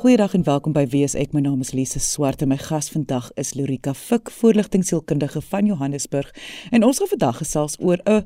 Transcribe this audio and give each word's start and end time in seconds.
Goeiedag 0.00 0.32
en 0.32 0.44
welkom 0.46 0.72
by 0.72 0.86
Wees 0.88 1.12
ek. 1.12 1.34
My 1.36 1.42
naam 1.44 1.60
is 1.60 1.74
Lise 1.76 2.00
Swart 2.00 2.40
en 2.40 2.48
my 2.48 2.56
gas 2.56 2.86
vandag 2.88 3.26
is 3.36 3.50
Lorika 3.52 3.92
Fik, 3.92 4.30
voorligtingsielkundige 4.32 5.42
van 5.44 5.66
Johannesburg. 5.68 6.30
En 6.72 6.86
ons 6.88 7.02
gaan 7.02 7.10
vandag 7.10 7.42
gesels 7.42 7.76
oor 7.84 8.00
'n 8.08 8.24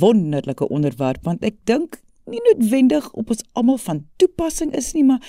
wonderlike 0.00 0.68
onderwerp 0.68 1.20
want 1.28 1.44
ek 1.44 1.60
dink 1.64 2.00
nie 2.24 2.40
noodwendig 2.40 3.12
op 3.12 3.30
ons 3.30 3.44
almal 3.52 3.76
van 3.76 4.06
toepassing 4.16 4.72
is 4.72 4.92
nie, 4.92 5.04
maar 5.04 5.20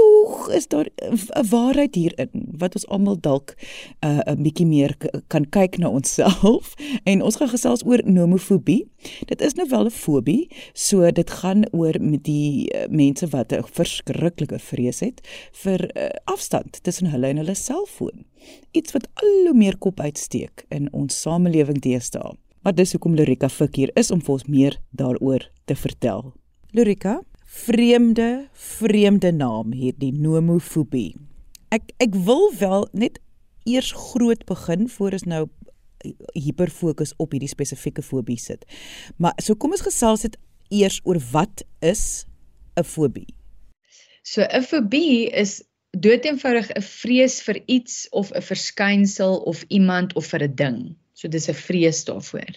tog 0.00 0.48
is 0.48 0.68
daar 0.68 0.88
'n 0.96 1.48
waarheid 1.50 1.94
hierin 1.94 2.30
wat 2.58 2.74
ons 2.74 2.86
almal 2.86 3.20
dalk 3.20 3.54
'n 4.00 4.22
uh, 4.28 4.34
bietjie 4.42 4.66
meer 4.66 4.96
kan 5.26 5.48
kyk 5.48 5.78
na 5.78 5.88
onsself 5.88 6.74
en 7.10 7.22
ons 7.22 7.36
gaan 7.36 7.48
gesels 7.48 7.84
oor 7.84 8.00
nomofobie. 8.04 8.88
Dit 9.26 9.40
is 9.40 9.54
nou 9.54 9.68
wel 9.68 9.84
'n 9.84 9.90
fobie, 9.90 10.48
so 10.72 11.10
dit 11.10 11.30
gaan 11.30 11.64
oor 11.72 11.96
met 12.00 12.24
die 12.24 12.70
uh, 12.74 12.86
mense 12.88 13.26
wat 13.26 13.52
'n 13.52 13.62
verskriklike 13.64 14.58
vrees 14.58 15.00
het 15.00 15.20
vir 15.52 15.80
uh, 15.96 16.08
afstand 16.24 16.82
tussen 16.82 17.06
hulle 17.06 17.26
en 17.26 17.36
hulle 17.36 17.54
selfoon. 17.54 18.24
Iets 18.70 18.92
wat 18.92 19.08
al 19.14 19.46
hoe 19.46 19.54
meer 19.54 19.78
kop 19.78 20.00
uitsteek 20.00 20.64
in 20.68 20.92
ons 20.92 21.20
samelewing 21.20 21.80
deesdae. 21.80 22.32
Maar 22.62 22.74
dis 22.74 22.92
hoekom 22.92 23.14
Lorika 23.14 23.48
Fik 23.48 23.74
hier 23.76 23.90
is 23.94 24.10
om 24.10 24.20
vir 24.20 24.32
ons 24.32 24.44
meer 24.44 24.80
daaroor 24.90 25.50
te 25.64 25.74
vertel. 25.74 26.32
Lorika, 26.72 27.20
vreemde 27.50 28.48
vreemde 28.52 29.32
naam 29.32 29.72
hierdie 29.74 30.12
nomofobie. 30.14 31.16
Ek 31.74 31.90
ek 32.02 32.14
wil 32.26 32.50
wel 32.58 32.86
net 32.92 33.18
eers 33.68 33.90
groot 33.92 34.44
begin 34.46 34.86
voor 34.88 35.16
ons 35.18 35.26
nou 35.28 35.42
hiperfokus 36.38 37.12
op 37.20 37.34
hierdie 37.34 37.50
spesifieke 37.50 38.02
fobie 38.02 38.38
sit. 38.40 38.62
Maar 39.18 39.34
so 39.42 39.58
kom 39.58 39.74
ons 39.74 39.84
gesels 39.84 40.24
dit 40.24 40.38
eers 40.70 41.00
oor 41.04 41.18
wat 41.32 41.64
is 41.82 42.24
'n 42.78 42.84
fobie? 42.84 43.34
So 44.22 44.42
'n 44.42 44.62
fobie 44.62 45.30
is 45.30 45.62
doeteenvoudig 45.90 46.70
'n 46.70 46.82
vrees 46.82 47.42
vir 47.42 47.62
iets 47.66 48.08
of 48.10 48.32
'n 48.32 48.42
verskynsel 48.42 49.42
of 49.42 49.64
iemand 49.68 50.14
of 50.14 50.26
vir 50.26 50.42
'n 50.42 50.54
ding. 50.54 50.96
So 51.14 51.28
dis 51.28 51.48
'n 51.48 51.54
vrees 51.54 52.04
daarvoor. 52.04 52.54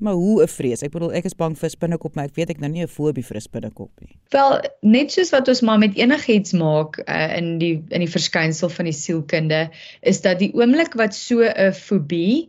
Maar 0.00 0.12
hoe 0.12 0.42
'n 0.42 0.48
vrees? 0.48 0.82
Ek 0.82 0.90
bedoel 0.90 1.12
ek 1.12 1.24
is 1.24 1.34
bang 1.34 1.58
vir 1.58 1.70
spinnekop, 1.70 2.14
maar 2.14 2.24
ek 2.24 2.34
weet 2.34 2.50
ek 2.50 2.60
nou 2.60 2.70
nie 2.70 2.82
'n 2.82 2.88
fobie 2.88 3.24
vir 3.24 3.36
'n 3.36 3.40
spinnekop 3.40 3.90
nie. 4.00 4.16
Wel, 4.30 4.60
net 4.82 5.12
soos 5.12 5.30
wat 5.30 5.48
ons 5.48 5.60
maar 5.60 5.78
met 5.78 5.96
enigiets 5.96 6.52
maak 6.52 7.00
uh, 7.08 7.36
in 7.36 7.58
die 7.58 7.82
in 7.88 8.00
die 8.00 8.10
verskynsel 8.10 8.68
van 8.68 8.84
die 8.84 8.92
sielkunde, 8.96 9.70
is 10.02 10.20
dat 10.20 10.38
die 10.38 10.52
oomblik 10.54 10.94
wat 10.94 11.14
so 11.14 11.40
'n 11.42 11.72
fobie 11.72 12.48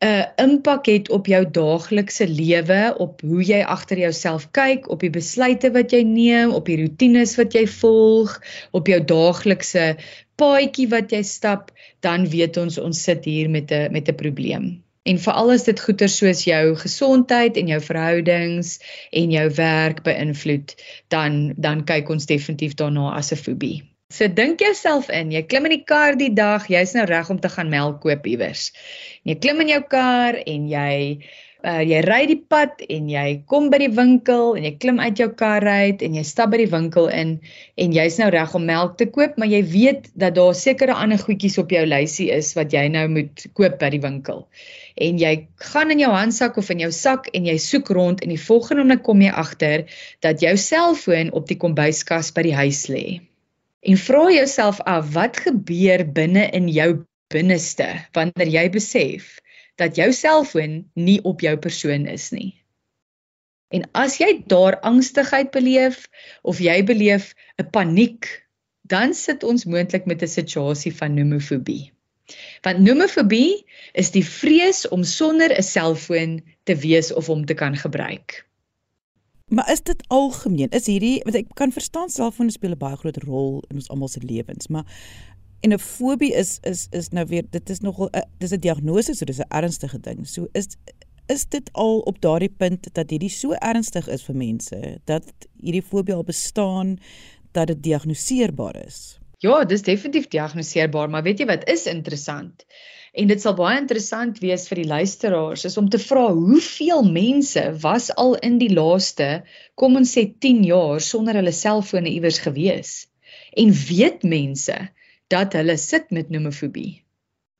'n 0.00 0.06
uh, 0.06 0.24
impak 0.36 0.86
het 0.86 1.10
op 1.10 1.26
jou 1.26 1.50
daaglikse 1.50 2.28
lewe, 2.28 2.94
op 2.98 3.20
hoe 3.20 3.42
jy 3.44 3.60
agter 3.62 3.98
jouself 3.98 4.46
kyk, 4.50 4.88
op 4.88 5.00
die 5.00 5.10
besluite 5.12 5.70
wat 5.74 5.92
jy 5.92 6.02
neem, 6.02 6.54
op 6.56 6.66
die 6.66 6.78
rotines 6.80 7.36
wat 7.36 7.52
jy 7.52 7.66
volg, 7.66 8.40
op 8.70 8.86
jou 8.88 9.00
daaglikse 9.04 9.96
paadjie 10.40 10.88
wat 10.88 11.12
jy 11.12 11.20
stap, 11.22 11.68
dan 12.00 12.24
weet 12.32 12.56
ons 12.56 12.78
ons 12.78 13.02
sit 13.02 13.24
hier 13.28 13.50
met 13.50 13.70
'n 13.70 13.92
met 13.92 14.08
'n 14.08 14.14
probleem. 14.14 14.80
En 15.10 15.18
veral 15.18 15.54
as 15.56 15.66
dit 15.66 15.80
goeie 15.84 16.08
soos 16.12 16.44
jou 16.46 16.64
gesondheid 16.78 17.56
en 17.60 17.70
jou 17.72 17.80
verhoudings 17.82 18.76
en 19.22 19.32
jou 19.34 19.46
werk 19.58 20.04
beïnvloed, 20.06 20.74
dan 21.14 21.40
dan 21.68 21.86
kyk 21.88 22.12
ons 22.14 22.30
definitief 22.30 22.76
daarna 22.78 23.14
as 23.18 23.32
'n 23.32 23.42
fobie. 23.44 23.80
So 24.10 24.26
dink 24.26 24.58
jouself 24.58 25.08
in, 25.14 25.30
jy 25.30 25.42
klim 25.46 25.68
in 25.68 25.76
die 25.76 25.84
kar 25.86 26.16
die 26.18 26.32
dag, 26.34 26.66
jy's 26.66 26.94
nou 26.94 27.04
reg 27.06 27.30
om 27.30 27.38
te 27.38 27.48
gaan 27.48 27.70
melk 27.70 28.00
koop 28.02 28.26
iewers. 28.26 28.72
Jy 29.22 29.36
klim 29.38 29.60
in 29.62 29.70
jou 29.70 29.82
kar 29.86 30.34
en 30.34 30.66
jy 30.66 30.96
uh, 31.64 31.82
jy 31.84 32.00
ry 32.06 32.20
die 32.30 32.40
pad 32.50 32.82
en 32.88 33.08
jy 33.12 33.24
kom 33.50 33.68
by 33.70 33.78
die 33.82 33.92
winkel 33.94 34.56
en 34.58 34.66
jy 34.66 34.72
klim 34.82 34.98
uit 34.98 35.22
jou 35.22 35.28
kar 35.42 35.62
uit 35.62 36.02
en 36.02 36.18
jy 36.18 36.24
stap 36.26 36.50
by 36.54 36.58
die 36.62 36.70
winkel 36.72 37.06
in 37.06 37.36
en 37.78 37.94
jy's 37.94 38.18
nou 38.18 38.30
reg 38.34 38.54
om 38.58 38.66
melk 38.66 38.96
te 38.98 39.06
koop, 39.14 39.38
maar 39.38 39.50
jy 39.50 39.62
weet 39.72 40.10
dat 40.18 40.34
daar 40.38 40.58
sekere 40.58 40.96
ander 40.96 41.20
goedjies 41.20 41.60
op 41.62 41.70
jou 41.74 41.84
lysie 41.86 42.30
is 42.34 42.54
wat 42.58 42.74
jy 42.74 42.88
nou 42.92 43.06
moet 43.12 43.46
koop 43.54 43.78
by 43.78 43.92
die 43.94 44.02
winkel. 44.02 44.46
En 44.96 45.18
jy 45.18 45.48
gaan 45.70 45.90
in 45.90 46.02
jou 46.02 46.10
handsak 46.12 46.56
of 46.56 46.70
in 46.70 46.82
jou 46.84 46.90
sak 46.92 47.28
en 47.34 47.46
jy 47.46 47.56
soek 47.58 47.88
rond 47.88 48.22
en 48.22 48.32
die 48.32 48.40
volgende 48.40 48.82
oomblik 48.82 49.02
kom 49.06 49.22
jy 49.22 49.30
agter 49.30 49.86
dat 50.20 50.40
jou 50.40 50.56
selfoon 50.56 51.32
op 51.32 51.46
die 51.48 51.58
kombuiskas 51.60 52.32
by 52.36 52.46
die 52.48 52.56
huis 52.56 52.86
lê. 52.92 53.20
En 53.80 53.96
vra 53.96 54.26
jouself 54.32 54.80
af 54.84 55.12
wat 55.14 55.40
gebeur 55.46 56.04
binne 56.04 56.48
in 56.56 56.68
jou 56.68 57.04
binneste 57.30 57.88
wanneer 58.16 58.50
jy 58.50 58.66
besef 58.74 59.38
dat 59.80 59.96
jou 59.96 60.10
selfoon 60.12 60.82
nie 60.94 61.20
op 61.24 61.40
jou 61.40 61.56
persoon 61.56 62.06
is 62.10 62.30
nie. 62.34 62.52
En 63.70 63.86
as 63.94 64.18
jy 64.18 64.42
daar 64.50 64.80
angstigheid 64.86 65.52
beleef 65.54 66.08
of 66.42 66.58
jy 66.60 66.82
beleef 66.84 67.34
'n 67.62 67.70
paniek, 67.70 68.26
dan 68.82 69.14
sit 69.14 69.46
ons 69.46 69.64
moontlik 69.64 70.06
met 70.10 70.22
'n 70.22 70.28
situasie 70.28 70.92
van 70.94 71.14
nomofobie. 71.14 71.92
Want 72.62 72.78
nomofobie 72.78 73.64
is 73.92 74.10
die 74.10 74.24
vrees 74.26 74.88
om 74.88 75.04
sonder 75.04 75.56
'n 75.56 75.62
selfoon 75.62 76.42
te 76.62 76.76
wees 76.76 77.12
of 77.12 77.28
om 77.28 77.44
te 77.44 77.54
kan 77.54 77.76
gebruik. 77.76 78.46
Maar 79.48 79.70
is 79.70 79.82
dit 79.82 80.04
algemeen? 80.08 80.68
Is 80.70 80.86
hierdie 80.86 81.20
want 81.22 81.36
ek 81.36 81.46
kan 81.54 81.72
verstaan 81.72 82.08
selfone 82.08 82.50
speel 82.50 82.70
'n 82.70 82.78
baie 82.78 82.96
groot 82.96 83.16
rol 83.16 83.64
in 83.68 83.76
ons 83.76 83.88
almal 83.88 84.08
se 84.08 84.20
lewens, 84.22 84.68
maar 84.68 84.84
En 85.60 85.72
'n 85.72 85.78
fobie 85.78 86.32
is 86.32 86.58
is 86.60 86.86
is 86.90 87.08
nou 87.08 87.26
weer 87.26 87.44
dit 87.50 87.70
is 87.70 87.80
nogal 87.80 88.08
'n 88.12 88.24
dis 88.38 88.52
'n 88.52 88.58
diagnose, 88.58 89.14
so 89.14 89.24
dis 89.24 89.38
'n 89.38 89.48
ernstige 89.48 90.00
ding. 90.00 90.28
So 90.28 90.48
is 90.52 90.66
is 91.26 91.48
dit 91.48 91.72
al 91.72 91.98
op 91.98 92.20
daardie 92.20 92.54
punt 92.56 92.94
dat 92.94 93.10
hierdie 93.10 93.30
so 93.30 93.52
ernstig 93.52 94.08
is 94.08 94.22
vir 94.22 94.36
mense 94.36 95.00
dat 95.04 95.32
hierdie 95.60 95.82
fobie 95.82 96.14
al 96.14 96.24
bestaan 96.24 96.98
dat 97.50 97.66
dit 97.66 97.82
diagnoseerbaar 97.82 98.86
is. 98.86 99.19
Ja, 99.40 99.62
dis 99.64 99.82
definitief 99.82 100.28
diagnoseerbaar, 100.28 101.08
maar 101.08 101.24
weet 101.24 101.38
jy 101.40 101.46
wat 101.48 101.62
is 101.72 101.86
interessant? 101.88 102.66
En 103.16 103.26
dit 103.30 103.40
sal 103.42 103.56
baie 103.58 103.78
interessant 103.80 104.38
wees 104.42 104.66
vir 104.68 104.82
die 104.82 104.90
luisteraars 104.90 105.64
is 105.66 105.78
om 105.80 105.88
te 105.90 105.98
vra 105.98 106.26
hoeveel 106.28 107.02
mense 107.08 107.62
was 107.82 108.10
al 108.20 108.36
in 108.46 108.58
die 108.60 108.70
laaste 108.70 109.30
kom 109.80 109.96
ons 109.98 110.12
sê 110.14 110.26
10 110.46 110.60
jaar 110.68 111.00
sonder 111.02 111.40
hulle 111.40 111.54
selfone 111.56 112.12
iewers 112.12 112.38
gewees. 112.44 112.92
En 113.56 113.72
weet 113.88 114.28
mense 114.28 114.76
dat 115.32 115.56
hulle 115.58 115.76
sit 115.80 116.12
met 116.14 116.30
nomofobie. 116.30 117.00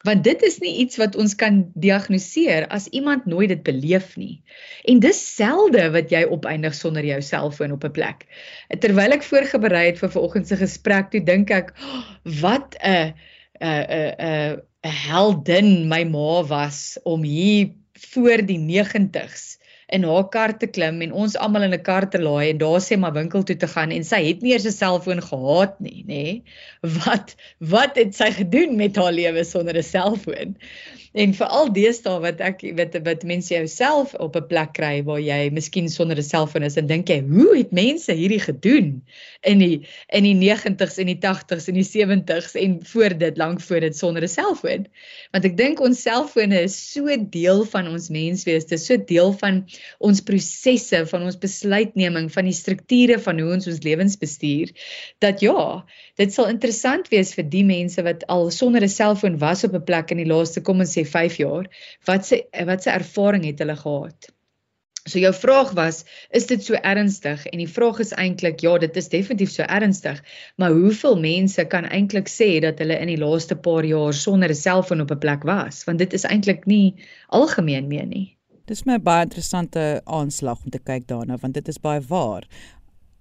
Want 0.06 0.24
dit 0.24 0.42
is 0.42 0.58
nie 0.58 0.72
iets 0.80 0.96
wat 0.96 1.16
ons 1.20 1.34
kan 1.36 1.58
diagnoseer 1.76 2.66
as 2.72 2.86
iemand 2.96 3.26
nooit 3.28 3.50
dit 3.52 3.62
beleef 3.62 4.14
nie. 4.16 4.40
En 4.88 5.00
dis 5.02 5.18
selde 5.34 5.90
wat 5.92 6.12
jy 6.14 6.22
opeindig 6.24 6.74
sonder 6.74 7.04
jou 7.04 7.20
selfoon 7.20 7.76
op 7.76 7.84
'n 7.84 7.92
plek. 7.92 8.24
Terwyl 8.80 9.12
ek 9.12 9.22
voorberei 9.22 9.86
het 9.90 9.98
vir 9.98 10.10
vanoggend 10.10 10.48
se 10.48 10.56
gesprek, 10.56 11.10
toe 11.10 11.20
dink 11.20 11.50
ek, 11.50 11.74
oh, 11.76 12.04
wat 12.40 12.76
'n 12.80 13.12
'n 13.60 13.84
'n 14.16 14.60
'n 14.84 14.96
heldin 15.08 15.88
my 15.88 16.04
ma 16.04 16.42
was 16.48 16.98
om 17.04 17.22
hier 17.22 17.72
voor 17.92 18.40
die 18.46 18.58
90s 18.58 19.58
in 19.96 20.04
haar 20.06 20.28
kar 20.34 20.52
te 20.58 20.68
klim 20.70 21.00
en 21.04 21.12
ons 21.12 21.36
almal 21.36 21.66
in 21.66 21.74
'n 21.74 21.82
kar 21.88 22.06
te 22.10 22.20
laai 22.22 22.50
en 22.50 22.58
daar 22.62 22.80
sê 22.80 22.98
maar 22.98 23.16
winkel 23.16 23.42
toe 23.42 23.56
te 23.56 23.70
gaan 23.74 23.90
en 23.96 24.04
sy 24.04 24.20
het 24.28 24.42
nie 24.42 24.52
eers 24.52 24.66
'n 24.66 24.76
selfoon 24.76 25.22
gehad 25.30 25.80
nie, 25.80 26.04
nê? 26.12 26.24
Wat 27.04 27.34
wat 27.58 27.96
het 27.96 28.14
sy 28.14 28.30
gedoen 28.40 28.76
met 28.76 28.96
haar 28.96 29.12
lewe 29.12 29.44
sonder 29.44 29.76
'n 29.76 29.82
selfoon? 29.82 30.56
En 31.12 31.32
veral 31.34 31.72
deesdae 31.74 32.20
wat 32.22 32.38
ek 32.46 32.60
weet 32.78 32.94
wat 33.02 33.24
mense 33.26 33.50
jouself 33.50 34.12
op 34.22 34.36
'n 34.38 34.46
plek 34.46 34.72
kry 34.78 35.02
waar 35.02 35.18
jy 35.18 35.50
miskien 35.50 35.88
sonder 35.88 36.16
'n 36.16 36.22
selfoon 36.22 36.62
is 36.62 36.76
en 36.76 36.86
dink 36.86 37.08
jy, 37.08 37.18
hoe 37.26 37.56
het 37.56 37.72
mense 37.72 38.12
hierdie 38.14 38.38
gedoen 38.38 39.02
in 39.42 39.58
die 39.58 39.88
in 40.14 40.22
die 40.22 40.38
90s 40.38 40.98
en 40.98 41.06
die 41.06 41.18
80s 41.18 41.66
en 41.68 41.74
die 41.74 41.88
70s 41.88 42.54
en 42.54 42.78
voor 42.92 43.18
dit 43.18 43.36
lank 43.36 43.60
voor 43.60 43.80
dit 43.80 43.96
sonder 43.96 44.22
'n 44.22 44.28
selfoon? 44.28 44.86
Want 45.32 45.44
ek 45.44 45.56
dink 45.56 45.80
ons 45.80 46.02
selfone 46.02 46.62
is 46.62 46.92
so 46.92 47.08
deel 47.18 47.64
van 47.64 47.88
ons 47.88 48.08
menswees, 48.08 48.64
dit 48.70 48.78
is 48.78 48.86
so 48.86 48.96
deel 48.96 49.32
van 49.32 49.66
ons 49.98 50.22
prosesse, 50.30 51.02
van 51.12 51.26
ons 51.28 51.38
besluitneming, 51.44 52.30
van 52.32 52.48
die 52.48 52.56
strukture 52.56 53.18
van 53.18 53.38
hoe 53.40 53.52
ons 53.56 53.68
ons 53.70 53.82
lewens 53.84 54.16
bestuur 54.20 54.72
dat 55.24 55.40
ja, 55.44 55.84
dit 56.20 56.32
sal 56.32 56.50
interessant 56.52 57.08
wees 57.12 57.34
vir 57.36 57.48
die 57.52 57.64
mense 57.64 58.02
wat 58.06 58.26
al 58.28 58.50
sonder 58.50 58.82
'n 58.84 58.96
selfoon 58.96 59.38
was 59.38 59.64
op 59.64 59.74
'n 59.74 59.84
plek 59.84 60.10
in 60.10 60.22
die 60.24 60.30
laaste 60.32 60.60
kom 60.60 60.80
ons 60.80 60.96
sê 60.96 61.06
5 61.06 61.40
jaar, 61.44 61.70
wat 62.06 62.26
se 62.26 62.44
wat 62.66 62.82
se 62.82 62.90
ervaring 62.90 63.44
het 63.44 63.58
hulle 63.58 63.76
gehad? 63.76 64.30
So 65.08 65.18
jou 65.18 65.32
vraag 65.32 65.70
was, 65.72 66.04
is 66.30 66.46
dit 66.46 66.64
so 66.64 66.74
ernstig? 66.74 67.46
En 67.50 67.58
die 67.62 67.68
vraag 67.68 68.02
is 68.04 68.12
eintlik 68.12 68.60
ja, 68.60 68.74
dit 68.78 68.96
is 69.00 69.08
definitief 69.08 69.50
so 69.54 69.64
ernstig, 69.64 70.20
maar 70.60 70.74
hoeveel 70.76 71.16
mense 71.20 71.64
kan 71.72 71.88
eintlik 71.88 72.28
sê 72.28 72.50
dat 72.60 72.82
hulle 72.84 72.98
in 73.00 73.08
die 73.08 73.20
laaste 73.20 73.56
paar 73.56 73.88
jaar 73.88 74.12
sonder 74.14 74.52
'n 74.52 74.60
selfoon 74.60 75.00
op 75.00 75.10
'n 75.16 75.18
plek 75.24 75.48
was? 75.48 75.84
Want 75.88 75.98
dit 75.98 76.12
is 76.12 76.24
eintlik 76.24 76.66
nie 76.66 76.94
algemeen 77.28 77.88
meer 77.88 78.06
nie. 78.06 78.36
Dis 78.70 78.84
my 78.86 79.00
baie 79.02 79.24
interessante 79.26 79.80
aanslag 80.06 80.60
om 80.62 80.70
te 80.70 80.78
kyk 80.78 81.08
daarna, 81.10 81.40
want 81.42 81.56
dit 81.58 81.68
is 81.68 81.80
baie 81.82 81.98
waar. 82.06 82.44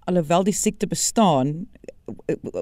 Alhoewel 0.06 0.44
die 0.46 0.54
siekte 0.54 0.86
bestaan, 0.86 1.64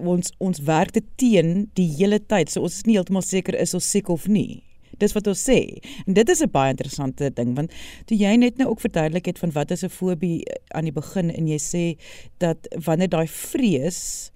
ons 0.00 0.32
ons 0.44 0.62
werk 0.64 0.94
dit 0.96 1.10
teen 1.20 1.50
die 1.76 1.88
hele 1.98 2.16
tyd. 2.32 2.48
So 2.48 2.64
ons 2.64 2.78
is 2.80 2.86
nie 2.88 2.96
heeltemal 2.96 3.24
seker 3.26 3.58
is 3.60 3.76
ons 3.76 3.90
siek 3.92 4.08
of 4.12 4.24
nie. 4.32 4.62
Dis 5.02 5.12
wat 5.12 5.28
ons 5.28 5.42
sê. 5.50 5.58
En 6.06 6.16
dit 6.16 6.32
is 6.32 6.40
'n 6.42 6.50
baie 6.50 6.72
interessante 6.72 7.30
ding 7.30 7.54
want 7.56 7.70
toe 8.06 8.16
jy 8.16 8.36
net 8.36 8.56
nou 8.56 8.70
ook 8.70 8.80
verduidelik 8.80 9.26
het 9.26 9.38
van 9.38 9.52
wat 9.52 9.70
is 9.70 9.84
'n 9.84 9.88
fobie 9.88 10.42
aan 10.74 10.84
die 10.84 10.92
begin 10.92 11.30
en 11.30 11.46
jy 11.46 11.58
sê 11.58 11.96
dat 12.38 12.66
wanneer 12.84 13.08
daai 13.08 13.28
vrees 13.28 14.30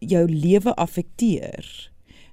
jou 0.00 0.28
lewe 0.28 0.74
affekteer. 0.74 1.90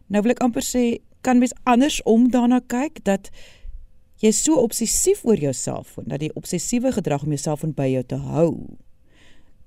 Nou 0.07 0.22
wil 0.22 0.31
ek 0.31 0.44
amper 0.44 0.62
sê 0.62 1.00
kan 1.22 1.39
mens 1.39 1.54
andersom 1.63 2.30
daarna 2.31 2.60
kyk 2.68 3.04
dat 3.04 3.30
jy 4.22 4.32
so 4.32 4.62
obsessief 4.62 5.26
oor 5.26 5.40
jou 5.40 5.54
selfoon 5.54 6.08
dat 6.08 6.22
die 6.24 6.34
obsessiewe 6.38 6.94
gedrag 6.96 7.26
om 7.26 7.34
jou 7.36 7.42
selfoon 7.42 7.76
by 7.78 7.90
jou 7.92 8.04
te 8.04 8.22
hou 8.22 8.52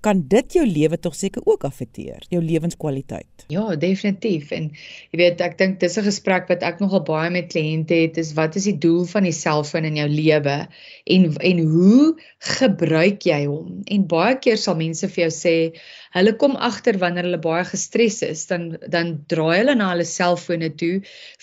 kan 0.05 0.21
dit 0.29 0.56
jou 0.59 0.65
lewe 0.69 0.99
tog 1.01 1.15
seker 1.17 1.45
ook 1.49 1.65
affekteer, 1.65 2.25
jou 2.33 2.41
lewenskwaliteit. 2.45 3.47
Ja, 3.53 3.65
definitief. 3.81 4.51
En 4.53 4.69
jy 5.15 5.21
weet, 5.21 5.41
ek 5.45 5.56
dink 5.61 5.79
dis 5.81 5.97
'n 5.99 6.05
gesprek 6.05 6.51
wat 6.53 6.62
ek 6.62 6.83
nogal 6.85 7.05
baie 7.09 7.31
met 7.33 7.49
kliënte 7.55 7.97
het, 8.03 8.19
is 8.21 8.35
wat 8.37 8.56
is 8.61 8.69
die 8.69 8.77
doel 8.87 9.05
van 9.09 9.25
die 9.25 9.33
selfoon 9.33 9.89
in 9.89 9.97
jou 9.97 10.09
lewe 10.09 10.56
en 11.17 11.23
en 11.51 11.59
hoe 11.73 12.15
gebruik 12.59 13.25
jy 13.25 13.45
hom? 13.47 13.81
En 13.89 14.06
baie 14.06 14.37
keer 14.37 14.61
sal 14.61 14.77
mense 14.77 15.09
vir 15.09 15.25
jou 15.25 15.33
sê, 15.33 15.56
hulle 16.14 16.34
kom 16.40 16.56
agter 16.69 16.99
wanneer 17.02 17.26
hulle 17.28 17.40
baie 17.46 17.64
gestres 17.69 18.20
is, 18.26 18.44
dan 18.50 18.66
dan 18.94 19.12
draai 19.32 19.58
hulle 19.61 19.75
na 19.81 19.90
hulle 19.93 20.06
selfone 20.11 20.70
toe 20.82 20.94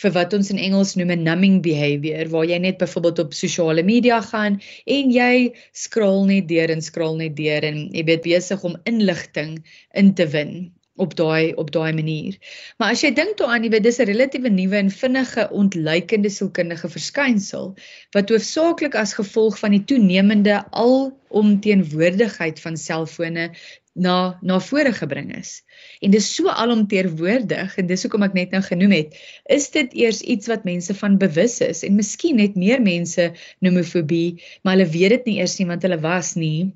vir 0.04 0.16
wat 0.18 0.36
ons 0.38 0.52
in 0.56 0.62
Engels 0.68 0.96
noem 1.00 1.14
'n 1.18 1.28
numbing 1.30 1.62
behavior, 1.68 2.32
waar 2.34 2.50
jy 2.54 2.60
net 2.66 2.80
byvoorbeeld 2.84 3.24
op 3.26 3.38
sosiale 3.44 3.84
media 3.84 4.22
gaan 4.32 4.60
en 4.98 5.16
jy 5.20 5.54
scroll 5.86 6.26
net 6.34 6.48
deur 6.48 6.72
en 6.76 6.82
scroll 6.90 7.18
net 7.24 7.36
deur 7.36 7.72
en 7.72 7.88
jy 7.96 8.06
weet 8.12 8.28
besig 8.28 8.64
om 8.64 8.80
inligting 8.86 9.58
in 9.94 10.14
te 10.16 10.28
win 10.36 10.72
op 11.02 11.16
daai 11.18 11.54
op 11.64 11.72
daai 11.74 11.94
manier. 11.98 12.38
Maar 12.78 12.94
as 12.96 13.02
jy 13.06 13.12
dink 13.18 13.38
daaraan, 13.40 13.64
jy 13.66 13.72
weet 13.74 13.88
dis 13.88 14.00
'n 14.00 14.10
relatiewe 14.10 14.50
nuwe 14.54 14.78
en 14.80 14.92
vinnige 15.02 15.48
ontluikende 15.64 16.30
sielkundige 16.30 16.90
verskynsel 16.96 17.74
wat 18.16 18.30
hoofsaaklik 18.30 18.96
as 18.96 19.18
gevolg 19.20 19.60
van 19.60 19.72
die 19.78 19.84
toenemende 19.94 20.56
alomteenwoordigheid 20.72 22.60
van 22.60 22.78
selfone 22.78 23.50
na 23.94 24.40
na 24.42 24.60
vore 24.60 24.94
gebring 24.96 25.36
is. 25.36 25.64
En 26.00 26.12
dis 26.12 26.36
so 26.36 26.48
alomteenwoordig 26.48 27.78
en 27.78 27.88
dis 27.88 28.04
hoekom 28.04 28.24
ek 28.24 28.38
net 28.38 28.52
nou 28.56 28.62
genoem 28.64 28.92
het, 28.96 29.18
is 29.52 29.70
dit 29.72 29.94
eers 29.94 30.22
iets 30.22 30.48
wat 30.48 30.64
mense 30.64 30.96
van 30.96 31.18
bewus 31.20 31.60
is 31.66 31.84
en 31.84 31.96
miskien 32.00 32.40
net 32.40 32.56
meer 32.56 32.82
mense 32.82 33.32
nomofobie, 33.60 34.40
maar 34.64 34.78
hulle 34.78 34.92
weet 34.92 35.18
dit 35.18 35.26
nie 35.32 35.40
eers 35.42 35.58
nie 35.60 35.68
want 35.68 35.84
hulle 35.84 36.00
was 36.00 36.36
nie 36.40 36.72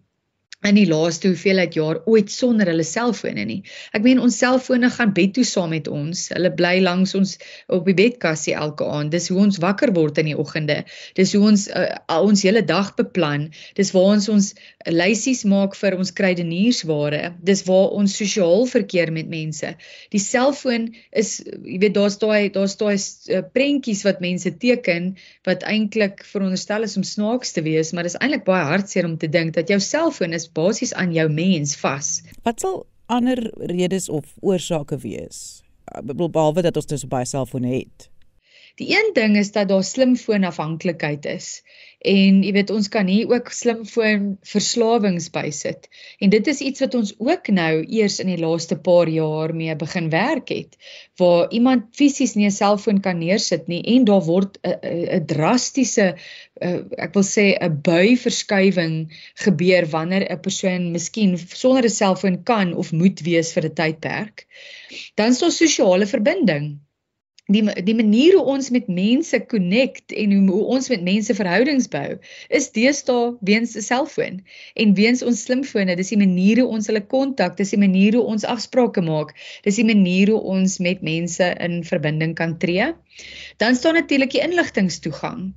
in 0.66 0.78
die 0.80 0.88
laaste 0.90 1.30
hoeveelheid 1.30 1.76
jaar 1.78 2.00
ooit 2.10 2.32
sonder 2.34 2.70
hulle 2.72 2.86
selfone 2.88 3.46
nie. 3.46 3.60
Ek 3.94 4.04
meen 4.06 4.22
ons 4.24 4.38
selfone 4.42 4.90
gaan 4.94 5.14
bed 5.16 5.36
toe 5.38 5.46
saam 5.46 5.72
met 5.76 5.88
ons. 5.92 6.28
Hulle 6.34 6.52
bly 6.58 6.80
langs 6.84 7.14
ons 7.18 7.36
op 7.74 7.86
die 7.86 7.96
bedkassie 7.98 8.56
elke 8.58 8.88
aand. 8.90 9.14
Dis 9.14 9.30
hoe 9.30 9.40
ons 9.46 9.60
wakker 9.62 9.94
word 9.96 10.18
in 10.22 10.32
die 10.32 10.38
oggende. 10.38 10.82
Dis 11.18 11.36
hoe 11.38 11.44
ons 11.52 11.68
uh, 11.70 11.86
ons 12.16 12.46
hele 12.46 12.64
dag 12.66 12.94
beplan. 12.98 13.50
Dis 13.78 13.94
waar 13.96 14.16
ons 14.16 14.30
ons 14.34 14.52
lysies 14.90 15.44
maak 15.50 15.78
vir 15.78 15.98
ons 16.00 16.14
kruideniersware. 16.18 17.36
Dis 17.46 17.66
waar 17.70 17.94
ons 18.00 18.18
sosiaal 18.18 18.66
verkeer 18.70 19.14
met 19.14 19.30
mense. 19.30 19.76
Die 20.14 20.24
selfoon 20.24 20.92
is 21.12 21.38
jy 21.46 21.80
weet 21.84 21.96
daar's 21.98 22.18
daai 22.22 22.50
daar's 22.56 22.78
daai 22.82 22.96
uh, 22.98 23.44
prentjies 23.54 24.06
wat 24.08 24.24
mense 24.24 24.50
teken 24.62 25.14
wat 25.46 25.66
eintlik 25.68 26.24
veronderstel 26.26 26.86
is 26.88 26.98
om 26.98 27.06
snaaks 27.06 27.54
te 27.56 27.64
wees, 27.66 27.94
maar 27.94 28.08
dis 28.08 28.18
eintlik 28.20 28.46
baie 28.48 28.66
hartseer 28.66 29.06
om 29.08 29.18
te 29.22 29.30
dink 29.32 29.54
dat 29.58 29.70
jou 29.70 29.80
selfoon 29.84 30.34
is 30.34 30.48
basies 30.56 30.94
aan 30.96 31.14
jou 31.16 31.28
mens 31.32 31.76
vas. 31.82 32.20
Wat 32.48 32.64
sal 32.64 32.84
ander 33.12 33.40
redes 33.70 34.10
of 34.10 34.34
oorsake 34.42 34.98
wees? 35.04 35.62
Behalwe 36.02 36.66
dat 36.66 36.78
ons 36.80 36.90
dus 36.90 37.08
baie 37.08 37.28
selfone 37.30 37.70
het. 37.76 38.10
Die 38.76 38.90
een 38.92 39.12
ding 39.16 39.38
is 39.40 39.52
dat 39.56 39.70
daar 39.72 39.84
slimfoonafhanklikheid 39.84 41.26
is. 41.26 41.64
En 42.06 42.42
jy 42.44 42.52
weet 42.54 42.70
ons 42.70 42.90
kan 42.92 43.08
hier 43.08 43.30
ook 43.32 43.48
slimfoon 43.56 44.26
verslawings 44.46 45.30
bysit. 45.34 45.88
En 46.20 46.30
dit 46.34 46.48
is 46.52 46.60
iets 46.60 46.84
wat 46.84 46.98
ons 47.00 47.14
ook 47.18 47.48
nou 47.56 47.72
eers 47.88 48.20
in 48.20 48.30
die 48.30 48.42
laaste 48.42 48.76
paar 48.76 49.10
jaar 49.10 49.56
mee 49.56 49.76
begin 49.80 50.12
werk 50.12 50.52
het 50.54 50.76
waar 51.22 51.48
iemand 51.56 51.88
fisies 51.96 52.36
nie 52.36 52.46
'n 52.50 52.58
selfoon 52.58 53.00
kan 53.02 53.18
neersit 53.24 53.68
nie 53.72 53.82
en 53.96 54.06
daar 54.06 54.26
word 54.28 54.60
'n 54.62 55.26
drastiese 55.26 56.08
uh, 56.14 56.80
ek 57.08 57.14
wil 57.16 57.24
sê 57.24 57.48
'n 57.56 57.82
bui 57.82 58.18
verskywing 58.28 58.96
gebeur 59.46 59.88
wanneer 59.98 60.28
'n 60.30 60.40
persoon 60.40 60.92
miskien 60.92 61.38
sonder 61.38 61.86
'n 61.86 62.00
selfoon 62.02 62.44
kan 62.44 62.76
of 62.76 62.92
moet 62.92 63.22
wees 63.22 63.54
vir 63.54 63.66
'n 63.66 63.74
tydperk. 63.74 64.46
Dan 65.16 65.32
is 65.32 65.40
daar 65.40 65.52
sosiale 65.52 66.06
verbinding 66.06 66.76
die 67.52 67.62
die 67.86 67.94
manier 67.94 68.34
hoe 68.40 68.46
ons 68.56 68.72
met 68.74 68.88
mense 68.90 69.38
connect 69.52 70.12
en 70.12 70.32
hoe, 70.34 70.50
hoe 70.50 70.66
ons 70.78 70.90
met 70.90 71.04
mense 71.06 71.34
verhoudings 71.38 71.88
bou 71.94 72.18
is 72.50 72.72
deesdae 72.74 73.36
weens 73.46 73.76
'n 73.78 73.86
selfoon 73.86 74.40
en 74.74 74.94
weens 74.98 75.22
ons 75.22 75.44
slimfone. 75.46 75.96
Dis 75.96 76.10
die 76.10 76.18
manier 76.18 76.64
hoe 76.64 76.72
ons 76.78 76.88
hulle 76.90 77.06
kontak 77.06 77.58
dis 77.58 77.70
die 77.70 77.82
manier 77.82 78.18
hoe 78.18 78.26
ons 78.34 78.48
afsprake 78.50 79.02
maak 79.02 79.36
dis 79.64 79.78
die 79.78 79.86
manier 79.86 80.34
hoe 80.34 80.42
ons 80.58 80.80
met 80.80 81.02
mense 81.02 81.52
in 81.60 81.84
verbinding 81.84 82.34
kan 82.36 82.58
tree. 82.58 82.94
Dan 83.58 83.76
staan 83.76 83.94
natuurlik 83.94 84.32
die 84.32 84.42
inligtingstoegang. 84.44 85.54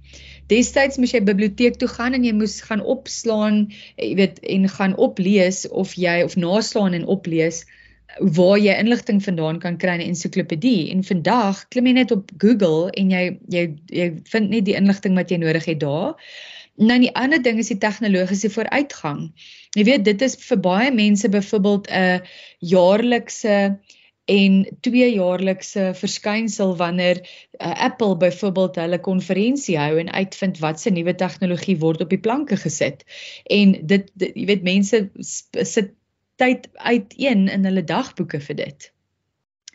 Destyds 0.49 0.97
moes 1.01 1.13
jy 1.13 1.21
biblioteek 1.25 1.77
toe 1.81 1.89
gaan 1.89 2.15
en 2.15 2.25
jy 2.25 2.33
moes 2.33 2.61
gaan 2.65 2.81
opslaan, 2.81 3.67
jy 3.97 4.15
weet, 4.17 4.39
en 4.45 4.69
gaan 4.69 4.95
oplees 4.97 5.67
of 5.69 5.93
jy 5.97 6.23
of 6.25 6.37
naslaan 6.37 6.95
en 6.97 7.05
oplees 7.05 7.65
waar 8.17 8.59
jy 8.59 8.75
inligting 8.75 9.21
vandaan 9.23 9.59
kan 9.59 9.77
kry 9.77 9.99
in 9.99 10.01
'n 10.01 10.11
ensiklopedie 10.13 10.91
en 10.91 11.05
vandag 11.05 11.69
klim 11.69 11.87
jy 11.87 11.93
net 11.93 12.11
op 12.11 12.31
Google 12.39 12.91
en 12.91 13.11
jy 13.11 13.39
jy 13.49 13.75
jy 13.87 14.09
vind 14.33 14.51
net 14.51 14.65
die 14.65 14.77
inligting 14.77 15.15
wat 15.15 15.31
jy 15.31 15.37
nodig 15.37 15.65
het 15.65 15.81
daar. 15.81 16.15
Nou 16.79 16.99
die 16.99 17.15
ander 17.15 17.43
ding 17.43 17.59
is 17.59 17.69
die 17.69 17.79
tegnologiese 17.79 18.51
vooruitgang. 18.51 19.33
Jy 19.77 19.85
weet 19.85 20.05
dit 20.05 20.23
is 20.23 20.37
vir 20.37 20.59
baie 20.59 20.91
mense 20.91 21.29
byvoorbeeld 21.29 21.91
'n 21.91 22.21
jaarlikse 22.59 23.79
en 24.29 24.67
twee 24.81 25.15
jaarlikse 25.15 25.93
verskynsel 25.97 26.77
wanneer 26.77 27.21
uh, 27.21 27.85
Apple 27.85 28.17
byvoorbeeld 28.17 28.77
hulle 28.77 29.01
konferensie 29.01 29.79
hou 29.79 29.99
en 29.99 30.13
uitvind 30.13 30.59
wat 30.59 30.81
se 30.81 30.91
nuwe 30.91 31.15
tegnologie 31.15 31.79
word 31.81 32.01
op 32.05 32.11
die 32.13 32.21
planke 32.21 32.57
gesit. 32.57 33.05
En 33.45 33.73
dit, 33.81 34.11
dit 34.15 34.37
jy 34.37 34.45
weet 34.53 34.67
mense 34.69 35.09
sit 35.65 35.95
tyd 36.39 36.69
uiteen 36.75 37.49
in 37.49 37.67
hulle 37.67 37.85
dagboeke 37.85 38.41
vir 38.41 38.63
dit. 38.65 38.93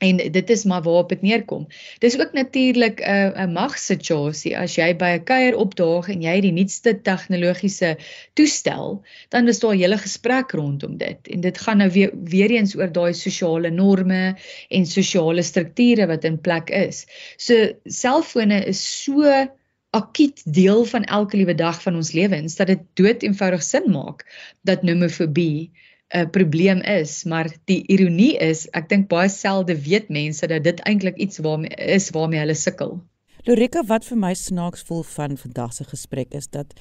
En 0.04 0.18
dit 0.18 0.50
is 0.50 0.64
maar 0.68 0.82
waarop 0.84 1.10
dit 1.10 1.22
neerkom. 1.22 1.68
Dis 2.04 2.18
ook 2.20 2.34
natuurlik 2.34 3.00
'n 3.00 3.32
'n 3.44 3.52
magsituasie 3.52 4.58
as 4.58 4.76
jy 4.76 4.96
by 4.96 5.12
'n 5.16 5.24
kuier 5.24 5.56
opdaag 5.56 6.10
en 6.10 6.22
jy 6.22 6.42
die 6.42 6.52
nuutste 6.52 7.02
tegnologiese 7.02 7.98
toestel, 8.34 9.04
dan 9.30 9.48
is 9.48 9.60
daar 9.60 9.76
'n 9.76 9.80
hele 9.80 9.98
gesprek 9.98 10.52
rondom 10.52 10.98
dit. 10.98 11.28
En 11.28 11.42
dit 11.42 11.58
gaan 11.58 11.78
nou 11.78 11.90
weer 11.92 12.12
weer 12.24 12.52
eens 12.52 12.76
oor 12.76 12.92
daai 12.92 13.14
sosiale 13.14 13.70
norme 13.70 14.36
en 14.70 14.86
sosiale 14.86 15.42
strukture 15.42 16.08
wat 16.08 16.24
in 16.24 16.42
plek 16.42 16.70
is. 16.70 17.06
So 17.38 17.72
selfone 17.86 18.66
is 18.66 19.04
so 19.04 19.48
akiet 19.90 20.42
deel 20.46 20.86
van 20.86 21.04
elke 21.04 21.38
liewe 21.38 21.56
dag 21.56 21.82
van 21.82 21.96
ons 21.96 22.12
lewens 22.12 22.56
dat 22.56 22.68
dit 22.68 22.80
dood 22.94 23.24
eenvoudig 23.24 23.64
sin 23.64 23.92
maak 23.92 24.26
dat 24.62 24.84
nomofobie 24.84 25.72
'n 26.14 26.30
probleem 26.30 26.82
is, 26.82 27.24
maar 27.24 27.50
die 27.66 27.84
ironie 27.88 28.38
is, 28.38 28.68
ek 28.72 28.90
dink 28.90 29.08
baie 29.08 29.30
selde 29.30 29.76
weet 29.82 30.10
mense 30.10 30.48
dat 30.48 30.64
dit 30.64 30.80
eintlik 30.80 31.18
iets 31.18 31.38
waarmee 31.38 31.76
is 31.76 32.10
waarmee 32.10 32.40
hulle 32.40 32.56
sukkel. 32.56 33.00
Lorika, 33.44 33.84
wat 33.84 34.06
vir 34.06 34.18
my 34.18 34.34
snaaks 34.34 34.86
voel 34.88 35.04
van 35.04 35.38
vandag 35.38 35.74
se 35.74 35.84
gesprek 35.84 36.34
is 36.34 36.48
dat 36.48 36.74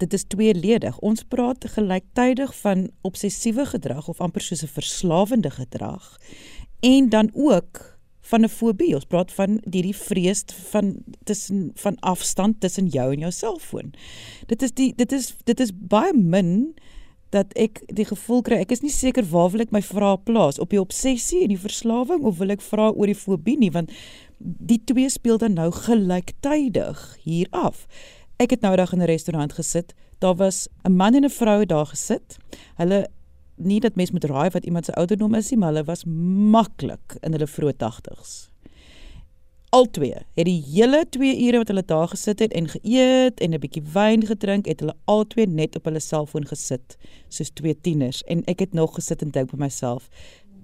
dit 0.00 0.12
is 0.12 0.24
tweeledig. 0.24 0.98
Ons 0.98 1.24
praat 1.28 1.64
gelyktydig 1.74 2.54
van 2.62 2.88
obsessiewe 3.02 3.66
gedrag 3.66 4.08
of 4.08 4.20
amper 4.20 4.40
soos 4.40 4.62
'n 4.62 4.72
verslawende 4.72 5.50
gedrag 5.50 6.18
en 6.80 7.08
dan 7.08 7.30
ook 7.34 7.98
van 8.20 8.44
'n 8.44 8.48
fobie. 8.48 8.94
Ons 8.94 9.04
praat 9.04 9.32
van 9.32 9.60
hierdie 9.70 9.96
vrees 9.96 10.44
van 10.70 11.04
tussen 11.24 11.70
van 11.74 11.98
afstand 12.00 12.60
tussen 12.60 12.86
jou 12.86 13.12
en 13.12 13.18
jou 13.18 13.32
selfoon. 13.32 13.92
Dit 14.46 14.62
is 14.62 14.72
die 14.72 14.92
dit 14.96 15.12
is 15.12 15.34
dit 15.44 15.60
is 15.60 15.70
baie 15.74 16.14
min 16.14 16.74
dat 17.34 17.52
ek 17.54 17.82
die 17.86 18.04
gevoel 18.04 18.42
kry 18.42 18.60
ek 18.64 18.72
is 18.74 18.82
nie 18.82 18.92
seker 18.92 19.26
waar 19.30 19.50
wil 19.52 19.62
ek 19.64 19.72
my 19.74 19.82
vrae 19.82 20.18
plaas 20.26 20.58
op 20.58 20.70
die 20.74 20.80
obsessie 20.80 21.44
en 21.44 21.54
die 21.54 21.60
verslawing 21.60 22.26
of 22.26 22.38
wil 22.42 22.50
ek 22.50 22.64
vra 22.64 22.90
oor 22.90 23.10
die 23.10 23.18
fobie 23.18 23.56
nie 23.60 23.70
want 23.74 23.94
die 24.40 24.80
twee 24.84 25.10
speel 25.12 25.38
dan 25.38 25.58
nou 25.58 25.68
gelyktydig 25.70 27.00
hier 27.22 27.48
af. 27.52 27.86
Ek 28.40 28.54
het 28.56 28.62
nou 28.64 28.72
dag 28.76 28.92
in 28.92 29.02
'n 29.02 29.10
restaurant 29.10 29.52
gesit. 29.52 29.94
Daar 30.18 30.36
was 30.36 30.68
'n 30.84 30.96
man 30.96 31.14
en 31.14 31.24
'n 31.24 31.30
vrou 31.30 31.66
daar 31.66 31.86
gesit. 31.86 32.38
Hulle 32.76 33.06
nie 33.56 33.80
dat 33.80 33.96
mens 33.96 34.10
moet 34.10 34.24
raai 34.24 34.50
wat 34.50 34.64
iemand 34.64 34.84
se 34.84 34.94
ouderdom 34.94 35.34
is 35.34 35.50
nie, 35.50 35.58
maar 35.58 35.72
hulle 35.72 35.84
was 35.84 36.04
maklik 36.04 37.16
in 37.20 37.32
hulle 37.32 37.46
vroeë 37.46 37.76
80's 37.76 38.49
albei 39.80 40.10
het 40.36 40.46
die 40.48 40.60
hele 40.72 41.04
2 41.16 41.36
ure 41.46 41.60
wat 41.62 41.70
hulle 41.72 41.84
daar 41.86 42.10
gesit 42.12 42.42
het 42.44 42.52
en 42.56 42.68
geëet 42.68 43.40
en 43.40 43.54
'n 43.54 43.60
bietjie 43.62 43.82
wyn 43.94 44.26
gedrink, 44.26 44.66
het 44.66 44.80
hulle 44.80 44.96
albei 45.04 45.46
net 45.46 45.76
op 45.76 45.84
hulle 45.88 46.00
selfoon 46.00 46.46
gesit 46.46 46.96
soos 47.28 47.50
twee 47.50 47.74
tieners 47.80 48.22
en 48.28 48.44
ek 48.44 48.60
het 48.60 48.74
nog 48.74 48.94
gesit 48.94 49.22
en 49.22 49.30
dink 49.30 49.50
by 49.50 49.56
myself, 49.56 50.08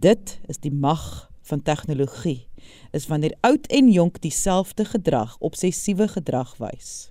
dit 0.00 0.38
is 0.49 0.58
die 0.58 0.73
mag 0.73 1.30
van 1.42 1.62
tegnologie. 1.62 2.46
Is 2.92 3.06
wanneer 3.06 3.35
oud 3.40 3.66
en 3.66 3.90
jonk 3.90 4.20
dieselfde 4.20 4.85
gedrag, 4.85 5.37
obsessiewe 5.38 6.08
gedrag 6.08 6.56
wys. 6.58 7.11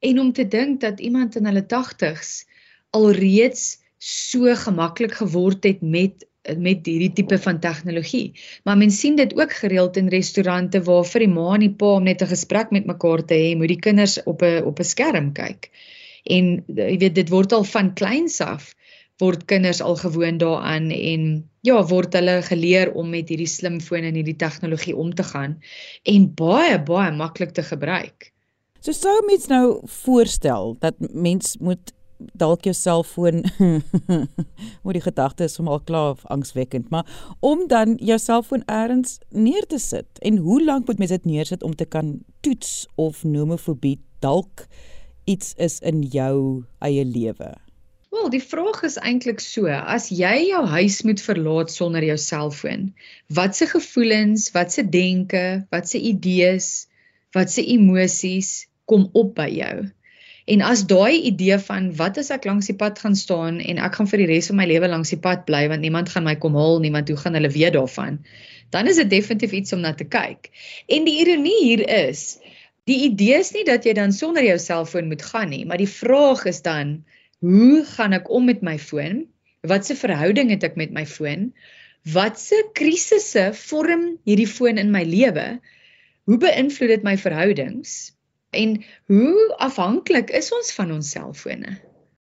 En 0.00 0.20
om 0.20 0.32
te 0.32 0.48
dink 0.48 0.80
dat 0.80 1.00
iemand 1.00 1.36
in 1.36 1.46
hulle 1.46 1.66
80's 1.66 2.44
alreeds 2.90 3.78
so 3.98 4.54
gemaklik 4.54 5.12
geword 5.12 5.64
het 5.64 5.80
met 5.82 6.26
met 6.58 6.86
hierdie 6.86 7.12
tipe 7.12 7.38
van 7.38 7.60
tegnologie. 7.60 8.32
Maar 8.64 8.76
mens 8.76 8.98
sien 9.00 9.16
dit 9.16 9.34
ook 9.38 9.52
gereeld 9.52 9.96
in 9.96 10.08
restaurante 10.08 10.82
waar 10.82 11.04
vir 11.04 11.26
die 11.26 11.32
ma 11.32 11.54
en 11.54 11.66
die 11.66 11.74
pa 11.74 11.94
om 11.96 12.02
net 12.04 12.22
'n 12.22 12.34
gesprek 12.34 12.70
met 12.70 12.86
mekaar 12.86 13.24
te 13.24 13.34
hê, 13.34 13.56
moet 13.56 13.68
die 13.68 13.82
kinders 13.88 14.22
op 14.22 14.42
'n 14.42 14.64
op 14.64 14.78
'n 14.78 14.84
skerm 14.84 15.32
kyk. 15.32 15.70
En 16.24 16.64
jy 16.66 16.98
weet 16.98 17.14
dit 17.14 17.28
word 17.28 17.52
al 17.52 17.64
van 17.64 17.94
kleins 17.94 18.40
af 18.40 18.74
word 19.22 19.44
kinders 19.44 19.80
al 19.80 19.96
gewoond 19.96 20.40
daaraan 20.40 20.90
en 20.90 21.50
ja, 21.60 21.78
word 21.86 22.14
hulle 22.18 22.40
geleer 22.42 22.92
om 22.98 23.10
met 23.10 23.28
hierdie 23.28 23.50
slimfone 23.50 24.10
en 24.10 24.18
hierdie 24.18 24.36
tegnologie 24.36 24.96
om 24.96 25.14
te 25.14 25.22
gaan 25.22 25.58
en 26.02 26.28
baie 26.34 26.78
baie 26.82 27.12
maklik 27.14 27.54
te 27.54 27.62
gebruik. 27.62 28.32
So 28.82 28.92
sou 28.92 29.14
mens 29.26 29.46
nou 29.46 29.80
voorstel 30.02 30.76
dat 30.82 30.98
mens 30.98 31.56
moet 31.60 31.92
dalk 32.38 32.66
jou 32.66 32.74
selfoon 32.74 33.42
moet 34.82 34.96
die 34.96 35.04
gedagte 35.04 35.44
is 35.48 35.58
om 35.58 35.68
al 35.68 35.80
klaar 35.88 36.20
angswekkend, 36.34 36.90
maar 36.90 37.08
om 37.40 37.66
dan 37.68 37.96
jou 38.00 38.18
selfoon 38.18 38.64
eers 38.66 39.18
neer 39.30 39.66
te 39.66 39.78
sit 39.78 40.22
en 40.22 40.36
hoe 40.36 40.60
lank 40.64 40.86
moet 40.86 40.98
mens 41.02 41.14
dit 41.14 41.24
neersit 41.24 41.62
om 41.62 41.74
te 41.74 41.84
kan 41.84 42.20
toets 42.40 42.86
of 42.94 43.24
nomofobie 43.24 43.98
dalk 44.20 44.66
iets 45.24 45.54
is 45.56 45.80
in 45.80 46.02
jou 46.02 46.64
eie 46.80 47.04
lewe? 47.04 47.52
Wel, 48.12 48.28
die 48.28 48.42
vraag 48.44 48.82
is 48.84 48.98
eintlik 49.00 49.40
so, 49.40 49.66
as 49.72 50.10
jy 50.12 50.34
jou 50.50 50.66
huis 50.68 50.98
moet 51.08 51.22
verlaat 51.24 51.70
sonder 51.72 52.04
jou 52.04 52.18
selfoon, 52.20 52.90
watse 53.32 53.66
gevoelens, 53.70 54.50
watse 54.52 54.84
denke, 54.84 55.64
watse 55.72 55.96
idees, 55.96 56.68
watse 57.32 57.64
emosies 57.64 58.50
kom 58.90 59.08
op 59.16 59.32
by 59.38 59.48
jou? 59.54 59.76
En 60.52 60.60
as 60.68 60.82
daai 60.90 61.22
idee 61.28 61.56
van 61.64 61.84
wat 61.96 62.18
as 62.20 62.28
ek 62.34 62.44
langs 62.48 62.68
die 62.68 62.76
pad 62.76 62.98
gaan 63.00 63.14
staan 63.16 63.60
en 63.60 63.78
ek 63.86 63.94
gaan 63.98 64.08
vir 64.10 64.20
die 64.20 64.30
res 64.34 64.50
van 64.50 64.58
my 64.58 64.66
lewe 64.68 64.90
langs 64.90 65.12
die 65.14 65.20
pad 65.26 65.46
bly 65.48 65.62
want 65.72 65.84
niemand 65.84 66.10
gaan 66.12 66.26
my 66.26 66.34
kom 66.42 66.58
haal, 66.60 66.80
niemand 66.82 67.08
hoe 67.08 67.16
gaan 67.22 67.38
hulle 67.38 67.50
weet 67.54 67.76
daarvan, 67.76 68.18
dan 68.74 68.90
is 68.90 69.00
dit 69.00 69.10
definitief 69.12 69.54
iets 69.56 69.72
om 69.76 69.80
na 69.84 69.94
te 69.96 70.04
kyk. 70.04 70.50
En 70.92 71.08
die 71.08 71.16
ironie 71.22 71.56
hier 71.62 71.84
is, 71.88 72.36
die 72.90 72.98
idee 73.08 73.40
is 73.40 73.52
nie 73.56 73.64
dat 73.68 73.86
jy 73.88 73.96
dan 73.96 74.12
sonder 74.12 74.44
jou 74.44 74.58
selfoon 74.60 75.08
moet 75.08 75.24
gaan 75.30 75.52
nie, 75.54 75.64
maar 75.68 75.80
die 75.80 75.90
vraag 75.90 76.44
is 76.50 76.60
dan, 76.66 76.98
hoe 77.40 77.84
gaan 77.94 78.16
ek 78.18 78.28
om 78.28 78.48
met 78.50 78.60
my 78.66 78.76
foon? 78.82 79.24
Watse 79.66 79.96
verhouding 79.96 80.50
het 80.52 80.66
ek 80.68 80.76
met 80.76 80.92
my 80.92 81.06
foon? 81.06 81.52
Watse 82.12 82.58
krisisse 82.76 83.52
vorm 83.56 84.08
hierdie 84.28 84.50
foon 84.50 84.80
in 84.82 84.90
my 84.94 85.04
lewe? 85.06 85.46
Hoe 86.26 86.38
beïnvloed 86.42 86.98
dit 86.98 87.06
my 87.06 87.16
verhoudings? 87.18 88.12
En 88.52 88.84
hoe 89.06 89.54
afhanklik 89.58 90.30
is 90.30 90.52
ons 90.52 90.72
van 90.76 90.92
ons 90.92 91.10
selfone? 91.10 91.80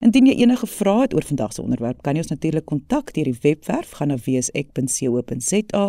Indien 0.05 0.27
jy 0.29 0.35
enige 0.43 0.67
vrae 0.69 1.01
het 1.01 1.13
oor 1.15 1.25
vandag 1.27 1.53
se 1.55 1.61
onderwerp, 1.63 2.01
kan 2.05 2.15
jy 2.15 2.21
ons 2.23 2.31
natuurlik 2.31 2.65
kontak 2.69 3.07
deur 3.15 3.27
die 3.27 3.41
webwerf 3.43 3.89
gaan 3.99 4.09
na 4.13 4.17
wsek.co.za 4.21 5.85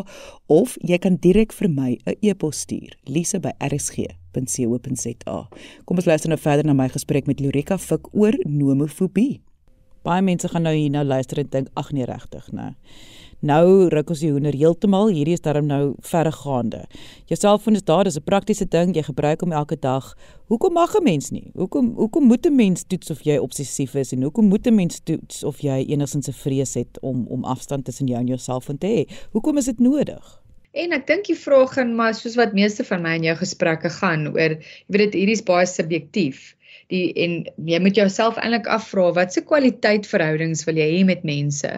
of 0.51 0.77
jy 0.83 0.99
kan 1.03 1.15
direk 1.23 1.53
vir 1.55 1.69
my 1.71 1.99
'n 2.07 2.17
e-pos 2.23 2.57
stuur, 2.67 2.93
lise@rsg.co.za. 3.05 5.39
Kom 5.85 5.97
ons 5.97 6.07
luister 6.07 6.29
nou 6.29 6.41
verder 6.41 6.67
na 6.67 6.73
my 6.73 6.89
gesprek 6.89 7.27
met 7.27 7.41
Lorika 7.41 7.79
Fik 7.79 8.15
oor 8.15 8.33
nomofobie. 8.45 9.41
Baie 10.03 10.23
mense 10.23 10.49
gaan 10.49 10.63
nou 10.63 10.75
hier 10.75 10.91
nou 10.91 11.05
luister 11.05 11.39
en 11.39 11.47
dink 11.51 11.69
ag 11.75 11.93
nee 11.93 12.05
regtig, 12.05 12.53
né? 12.53 12.63
Nou 12.63 12.75
ruk 13.49 14.11
ons 14.11 14.21
die 14.21 14.31
hoender 14.31 14.55
heeltemal, 14.55 15.09
hierdie 15.09 15.35
is 15.35 15.41
darm 15.41 15.67
nou 15.67 15.95
verregaande. 16.01 16.85
Jou 17.27 17.37
selfoon 17.37 17.75
is 17.75 17.83
daar, 17.83 18.05
dis 18.05 18.17
'n 18.17 18.25
praktiese 18.25 18.67
ding, 18.69 18.95
jy 18.95 19.03
gebruik 19.03 19.41
hom 19.41 19.53
elke 19.53 19.77
dag. 19.77 20.15
Hoekom 20.49 20.73
mag 20.73 20.95
'n 20.95 21.03
mens 21.03 21.31
nie? 21.31 21.51
Hoekom 21.55 21.95
hoekom 21.97 22.25
moet 22.25 22.47
'n 22.47 22.55
mens 22.55 22.85
toets 22.87 23.11
of 23.11 23.23
jy 23.23 23.39
obsessief 23.39 23.95
is 23.95 24.13
en 24.13 24.23
hoekom 24.23 24.49
moet 24.49 24.67
'n 24.67 24.75
mens 24.75 25.01
toets 25.05 25.45
of 25.45 25.61
jy 25.61 25.85
enigsins 25.89 26.29
'n 26.29 26.33
vrees 26.33 26.75
het 26.75 26.99
om 27.01 27.27
om 27.29 27.45
afstand 27.45 27.85
tussen 27.85 28.07
jou 28.07 28.19
en 28.21 28.27
jou 28.27 28.39
selfoon 28.39 28.79
te 28.79 28.87
hê? 28.87 29.15
Hoekom 29.33 29.57
is 29.59 29.65
dit 29.65 29.79
nodig? 29.79 30.43
En 30.73 30.93
ek 30.93 31.07
dink 31.07 31.25
die 31.27 31.39
vraag 31.39 31.73
gaan 31.73 31.95
maar 31.95 32.15
soos 32.15 32.35
wat 32.35 32.53
meeste 32.53 32.85
van 32.85 33.03
my 33.03 33.15
en 33.15 33.23
jou 33.23 33.37
gesprekke 33.37 33.89
gaan 33.89 34.27
oor, 34.29 34.51
jy 34.51 34.87
weet 34.87 35.13
dit 35.13 35.15
hierdie 35.15 35.37
is 35.37 35.43
baie 35.43 35.67
subjektief 35.67 36.56
die 36.93 37.11
en 37.23 37.37
jy 37.69 37.79
moet 37.83 37.99
jouself 37.99 38.39
eintlik 38.39 38.69
afvra 38.71 39.09
watse 39.17 39.43
kwaliteit 39.49 40.07
verhoudings 40.09 40.65
wil 40.69 40.79
jy 40.79 40.87
hê 40.93 41.03
met 41.09 41.25
mense? 41.27 41.71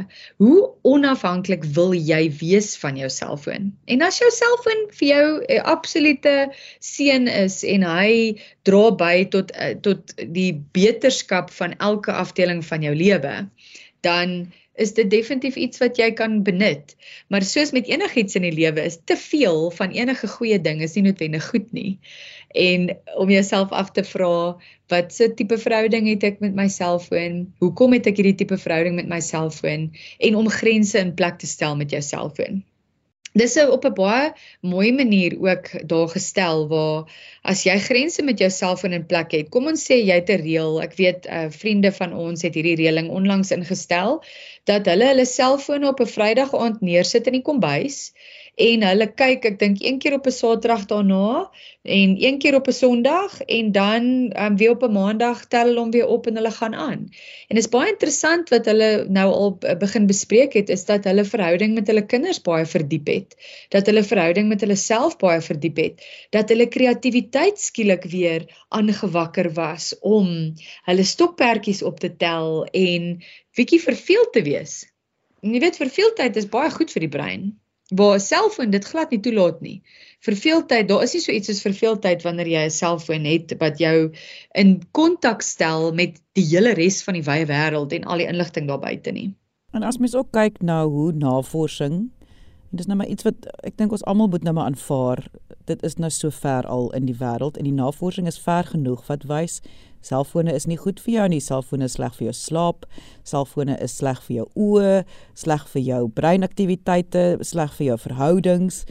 Hoe 0.43 0.59
onafhanklik 0.89 1.65
wil 1.77 1.95
jy 1.97 2.21
wees 2.41 2.75
van 2.83 2.99
jou 3.01 3.09
selfoon? 3.13 3.73
En 3.89 4.05
as 4.05 4.21
jou 4.21 4.31
selfoon 4.35 4.87
vir 5.01 5.09
jou 5.09 5.27
'n 5.49 5.65
absolute 5.65 6.37
seën 6.81 7.29
is 7.29 7.65
en 7.65 7.83
hy 7.83 8.39
dra 8.65 8.91
by 8.91 9.25
tot 9.33 9.51
eh, 9.55 9.75
tot 9.81 10.15
die 10.19 10.53
beterskap 10.73 11.51
van 11.51 11.75
elke 11.79 12.13
afdeling 12.13 12.65
van 12.65 12.83
jou 12.83 12.95
lewe, 12.95 13.49
dan 14.03 14.53
is 14.79 14.95
dit 14.95 15.11
definitief 15.11 15.59
iets 15.59 15.83
wat 15.83 15.99
jy 15.99 16.13
kan 16.17 16.41
benut. 16.47 16.95
Maar 17.29 17.43
soos 17.47 17.75
met 17.75 17.91
enigiets 17.91 18.39
in 18.39 18.47
die 18.47 18.55
lewe 18.55 18.87
is 18.87 19.01
te 19.05 19.17
veel 19.19 19.69
van 19.75 19.95
enige 19.97 20.31
goeie 20.39 20.61
ding 20.63 20.83
is 20.87 20.95
nie 20.97 21.09
noodwendig 21.11 21.51
goed 21.51 21.73
nie 21.77 21.99
en 22.49 22.97
om 23.17 23.31
jouself 23.31 23.71
af 23.71 23.91
te 23.91 24.05
vra 24.05 24.57
wat 24.89 25.13
se 25.13 25.35
tipe 25.35 25.59
verhouding 25.59 26.09
het 26.09 26.25
ek 26.25 26.41
met 26.41 26.55
my 26.57 26.69
selfoon? 26.73 27.53
Hoekom 27.61 27.93
het 27.93 28.09
ek 28.09 28.17
hierdie 28.17 28.39
tipe 28.41 28.57
verhouding 28.57 28.97
met 28.97 29.09
my 29.09 29.21
selfoon 29.21 29.91
en 30.19 30.39
om 30.39 30.49
grense 30.49 30.99
in 30.99 31.15
plek 31.15 31.39
te 31.39 31.47
stel 31.47 31.77
met 31.77 31.93
jou 31.93 32.01
selfoon? 32.03 32.63
Dis 33.37 33.57
op 33.61 33.85
'n 33.85 33.93
baie 33.93 34.33
mooi 34.61 34.93
manier 34.93 35.37
ook 35.41 35.89
daar 35.89 36.09
gestel 36.09 36.69
waar 36.69 37.05
as 37.43 37.63
jy 37.65 37.79
grense 37.79 38.23
met 38.23 38.39
jou 38.39 38.51
selfoon 38.51 38.93
in 38.93 39.07
plek 39.07 39.33
het. 39.33 39.49
Kom 39.49 39.67
ons 39.67 39.85
sê 39.85 40.01
jy 40.01 40.15
het 40.21 40.31
'n 40.31 40.43
reël. 40.43 40.81
Ek 40.83 40.95
weet 40.97 41.27
uh, 41.27 41.47
vriende 41.51 41.93
van 41.93 42.15
ons 42.15 42.43
het 42.43 42.55
hierdie 42.55 42.77
reëling 42.77 43.11
onlangs 43.11 43.51
ingestel 43.51 44.23
dat 44.65 44.87
hulle 44.87 45.05
hulle 45.05 45.25
selfone 45.25 45.89
op 45.89 46.01
'n 46.01 46.07
Vrydag 46.07 46.55
aand 46.55 46.81
neersit 46.81 47.27
in 47.27 47.33
die 47.33 47.43
kombuis 47.43 48.13
en 48.59 48.83
hulle 48.83 49.07
kyk 49.21 49.45
ek 49.53 49.59
dink 49.61 49.83
een 49.85 49.99
keer 50.03 50.17
op 50.17 50.27
'n 50.27 50.35
Saterdag 50.35 50.87
daarna 50.91 51.51
en 51.97 52.15
een 52.19 52.39
keer 52.43 52.57
op 52.59 52.67
'n 52.67 52.75
Sondag 52.79 53.41
en 53.43 53.73
dan 53.73 54.03
um, 54.45 54.57
weer 54.57 54.71
op 54.71 54.83
'n 54.83 54.93
Maandag 54.93 55.45
tel 55.47 55.67
hulle 55.71 55.81
hom 55.81 55.91
weer 55.91 56.07
op 56.07 56.27
en 56.27 56.35
hulle 56.35 56.51
gaan 56.51 56.75
aan. 56.75 57.07
En 57.49 57.55
dit 57.55 57.65
is 57.65 57.69
baie 57.69 57.93
interessant 57.93 58.49
wat 58.49 58.65
hulle 58.65 59.07
nou 59.09 59.29
al 59.33 59.59
begin 59.79 60.07
bespreek 60.07 60.53
het 60.53 60.69
is 60.69 60.85
dat 60.85 61.05
hulle 61.05 61.25
verhouding 61.25 61.75
met 61.75 61.87
hulle 61.87 62.07
kinders 62.07 62.41
baie 62.41 62.67
verdiep 62.67 63.07
het. 63.07 63.37
Dat 63.69 63.87
hulle 63.87 64.03
verhouding 64.03 64.49
met 64.49 64.61
hulle 64.61 64.77
self 64.77 65.17
baie 65.17 65.41
verdiep 65.41 65.77
het. 65.77 66.03
Dat 66.31 66.49
hulle 66.49 66.67
kreatiwiteit 66.67 67.61
skielik 67.61 68.05
weer 68.05 68.67
aangewakker 68.69 69.53
was 69.53 69.95
om 70.01 70.55
hulle 70.83 71.05
stokperdjies 71.05 71.83
op 71.83 72.01
te 72.01 72.17
tel 72.17 72.65
en 72.65 73.23
bietjie 73.55 73.83
verveeld 73.83 74.33
te 74.33 74.43
wees. 74.43 74.93
En 75.43 75.55
jy 75.55 75.61
weet 75.61 75.77
verveeldheid 75.77 76.37
is 76.37 76.51
baie 76.51 76.71
goed 76.71 76.91
vir 76.91 77.07
die 77.07 77.15
brein 77.17 77.59
waar 77.95 78.15
'n 78.17 78.21
selfoon 78.21 78.71
dit 78.71 78.85
glad 78.85 79.11
nie 79.11 79.21
toelaat 79.21 79.61
nie. 79.61 79.83
Verveeldheid, 80.21 80.89
daar 80.89 81.03
is 81.03 81.13
nie 81.13 81.23
so 81.23 81.33
iets 81.33 81.47
soos 81.47 81.63
verveeldheid 81.63 82.23
wanneer 82.23 82.47
jy 82.47 82.65
'n 82.65 82.71
selfoon 82.71 83.25
het 83.25 83.55
wat 83.59 83.79
jou 83.79 84.13
in 84.55 84.83
kontak 84.93 85.43
stel 85.43 85.93
met 85.93 86.21
die 86.33 86.45
hele 86.45 86.75
res 86.75 87.03
van 87.03 87.15
die 87.15 87.23
wye 87.23 87.47
wêreld 87.47 87.93
en 87.93 88.05
al 88.05 88.19
die 88.19 88.27
inligting 88.27 88.67
daar 88.69 88.81
buite 88.81 89.11
nie. 89.11 89.35
En 89.73 89.83
as 89.83 89.99
mens 89.99 90.15
ook 90.15 90.31
kyk 90.33 90.63
na 90.63 90.87
hoe 90.87 91.13
navorsing 91.13 92.11
en 92.71 92.77
dis 92.77 92.87
nou 92.87 92.97
maar 92.99 93.09
iets 93.09 93.25
wat 93.25 93.49
ek 93.65 93.77
dink 93.77 93.93
ons 93.93 94.05
almal 94.05 94.29
moet 94.29 94.43
nou 94.43 94.55
maar 94.55 94.69
aanvaar. 94.69 95.25
Dit 95.65 95.83
is 95.83 95.97
nou 95.97 96.11
so 96.11 96.31
ver 96.31 96.67
al 96.67 96.93
in 96.93 97.05
die 97.05 97.17
wêreld 97.17 97.57
en 97.57 97.65
die 97.65 97.73
navorsing 97.73 98.27
is 98.27 98.39
ver 98.39 98.65
genoeg 98.65 99.07
wat 99.07 99.25
wys 99.25 99.61
Selfone 100.05 100.55
is 100.55 100.67
nie 100.67 100.79
goed 100.79 101.01
vir 101.05 101.15
jou 101.15 101.29
nie. 101.35 101.41
Selfone 101.43 101.89
is 101.89 101.97
sleg 101.99 102.15
vir 102.19 102.29
jou 102.29 102.35
slaap. 102.37 102.87
Selfone 103.27 103.77
is 103.83 103.97
sleg 103.99 104.21
vir 104.27 104.41
jou 104.41 104.49
oë, 104.55 105.05
sleg 105.39 105.67
vir 105.75 105.83
jou 105.83 106.03
breinaktiwiteite, 106.17 107.27
sleg 107.43 107.75
vir 107.79 107.93
jou 107.93 107.99
verhoudings. 108.07 108.85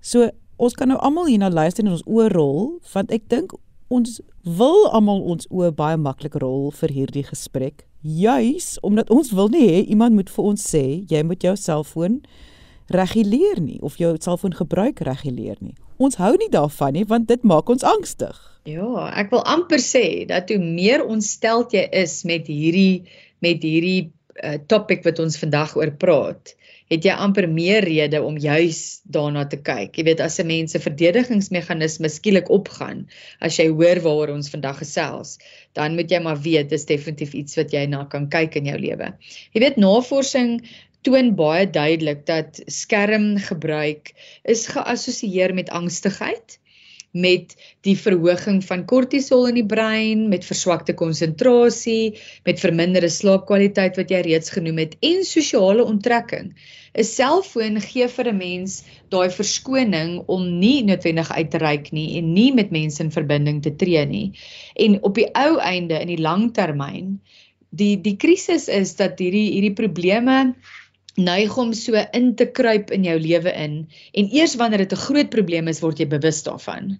So 0.00 0.30
ons 0.56 0.76
kan 0.78 0.88
nou 0.88 0.98
almal 1.04 1.28
hierna 1.28 1.50
luister 1.52 1.84
en 1.84 1.92
ons 1.96 2.06
oë 2.08 2.30
rol, 2.32 2.76
want 2.94 3.12
ek 3.12 3.28
dink 3.32 3.52
ons 3.92 4.20
wil 4.46 4.86
almal 4.94 5.22
ons 5.30 5.46
oë 5.52 5.70
baie 5.76 5.98
maklik 6.00 6.38
rol 6.42 6.70
vir 6.74 6.94
hierdie 6.94 7.26
gesprek. 7.26 7.84
Juis 8.02 8.76
omdat 8.86 9.10
ons 9.10 9.32
wil 9.34 9.50
nie 9.50 9.66
hê 9.66 9.78
iemand 9.84 10.14
moet 10.14 10.30
vir 10.30 10.50
ons 10.52 10.62
sê 10.62 10.84
jy 11.10 11.22
moet 11.26 11.42
jou 11.42 11.54
selfoon 11.58 12.20
reguleer 12.88 13.60
nie 13.60 13.80
of 13.80 13.96
jou 13.98 14.16
selfoon 14.20 14.54
gebruik 14.54 15.00
reguleer 15.00 15.56
nie. 15.60 15.74
Ons 15.96 16.18
hou 16.20 16.34
nie 16.36 16.50
daarvan 16.52 16.92
nie 16.92 17.06
want 17.08 17.28
dit 17.28 17.42
maak 17.42 17.68
ons 17.72 17.84
angstig. 17.86 18.36
Ja, 18.66 19.08
ek 19.14 19.30
wil 19.30 19.44
amper 19.46 19.80
sê 19.82 20.26
dat 20.26 20.50
hoe 20.50 20.58
meer 20.58 21.04
ontsteld 21.04 21.72
jy 21.72 21.86
is 21.92 22.22
met 22.26 22.50
hierdie 22.50 23.06
met 23.44 23.62
hierdie 23.62 24.10
uh, 24.42 24.56
topic 24.68 25.04
wat 25.06 25.20
ons 25.22 25.38
vandag 25.38 25.74
oor 25.76 25.92
praat, 26.00 26.54
het 26.90 27.04
jy 27.06 27.14
amper 27.18 27.48
meer 27.50 27.84
rede 27.84 28.20
om 28.22 28.36
juis 28.38 29.00
daarna 29.10 29.44
te 29.50 29.58
kyk. 29.58 29.96
Jy 29.98 30.04
weet 30.06 30.20
as 30.22 30.38
'n 30.40 30.46
mens 30.46 30.72
se 30.72 30.78
verdedigingsmeganisme 30.78 32.08
skielik 32.08 32.50
opgaan 32.50 33.06
as 33.40 33.58
jy 33.58 33.68
hoor 33.68 34.00
waaroor 34.04 34.34
ons 34.34 34.50
vandag 34.50 34.78
gesels, 34.78 35.38
dan 35.74 35.96
moet 35.96 36.10
jy 36.10 36.20
maar 36.22 36.38
weet 36.38 36.70
dis 36.70 36.86
definitief 36.86 37.34
iets 37.34 37.56
wat 37.56 37.72
jy 37.72 37.86
na 37.86 38.04
kan 38.04 38.28
kyk 38.28 38.56
in 38.56 38.66
jou 38.66 38.78
lewe. 38.78 39.14
Jy 39.52 39.60
weet 39.60 39.76
navorsing 39.76 40.62
toon 41.06 41.34
baie 41.38 41.66
duidelik 41.70 42.24
dat 42.26 42.60
skermgebruik 42.66 44.12
is 44.42 44.66
geassosieer 44.74 45.54
met 45.54 45.70
angstigheid, 45.70 46.58
met 47.16 47.54
die 47.86 47.94
verhoging 47.96 48.58
van 48.66 48.82
kortisol 48.90 49.46
in 49.48 49.56
die 49.60 49.66
brein, 49.66 50.26
met 50.28 50.44
verswakte 50.44 50.92
konsentrasie, 50.98 52.18
met 52.44 52.60
verminderde 52.60 53.08
slaapkwaliteit 53.12 53.96
wat 53.96 54.12
jy 54.12 54.20
reeds 54.26 54.52
genoem 54.52 54.82
het 54.82 54.98
en 55.00 55.22
sosiale 55.24 55.86
onttrekking. 55.86 56.52
'n 56.96 57.04
Selfoon 57.04 57.80
gee 57.80 58.08
vir 58.08 58.28
'n 58.32 58.36
mens 58.36 58.82
daai 59.12 59.30
verskoning 59.30 60.12
om 60.26 60.58
nie 60.60 60.82
noodwendig 60.84 61.30
uit 61.32 61.50
te 61.50 61.58
reik 61.58 61.92
nie 61.92 62.18
en 62.18 62.32
nie 62.32 62.52
met 62.52 62.70
mense 62.70 63.02
in 63.02 63.12
verbinding 63.12 63.62
te 63.62 63.76
tree 63.76 64.04
nie. 64.06 64.32
En 64.74 65.02
op 65.02 65.14
die 65.14 65.28
ou 65.34 65.58
einde 65.58 66.00
in 66.00 66.08
die 66.08 66.22
langtermyn, 66.28 67.20
die 67.70 68.00
die 68.00 68.16
krisis 68.16 68.68
is 68.68 68.96
dat 68.96 69.18
hierdie 69.18 69.52
hierdie 69.52 69.76
probleme 69.76 70.54
neig 71.16 71.56
om 71.56 71.72
so 71.72 72.06
in 72.12 72.34
te 72.34 72.46
kruip 72.46 72.90
in 72.90 73.04
jou 73.04 73.18
lewe 73.20 73.52
in 73.52 73.76
en 74.12 74.32
eers 74.32 74.56
wanneer 74.60 74.84
dit 74.84 74.92
'n 74.92 75.04
groot 75.08 75.30
probleem 75.30 75.68
is 75.68 75.80
word 75.80 75.98
jy 75.98 76.06
bewus 76.06 76.42
daarvan. 76.42 76.98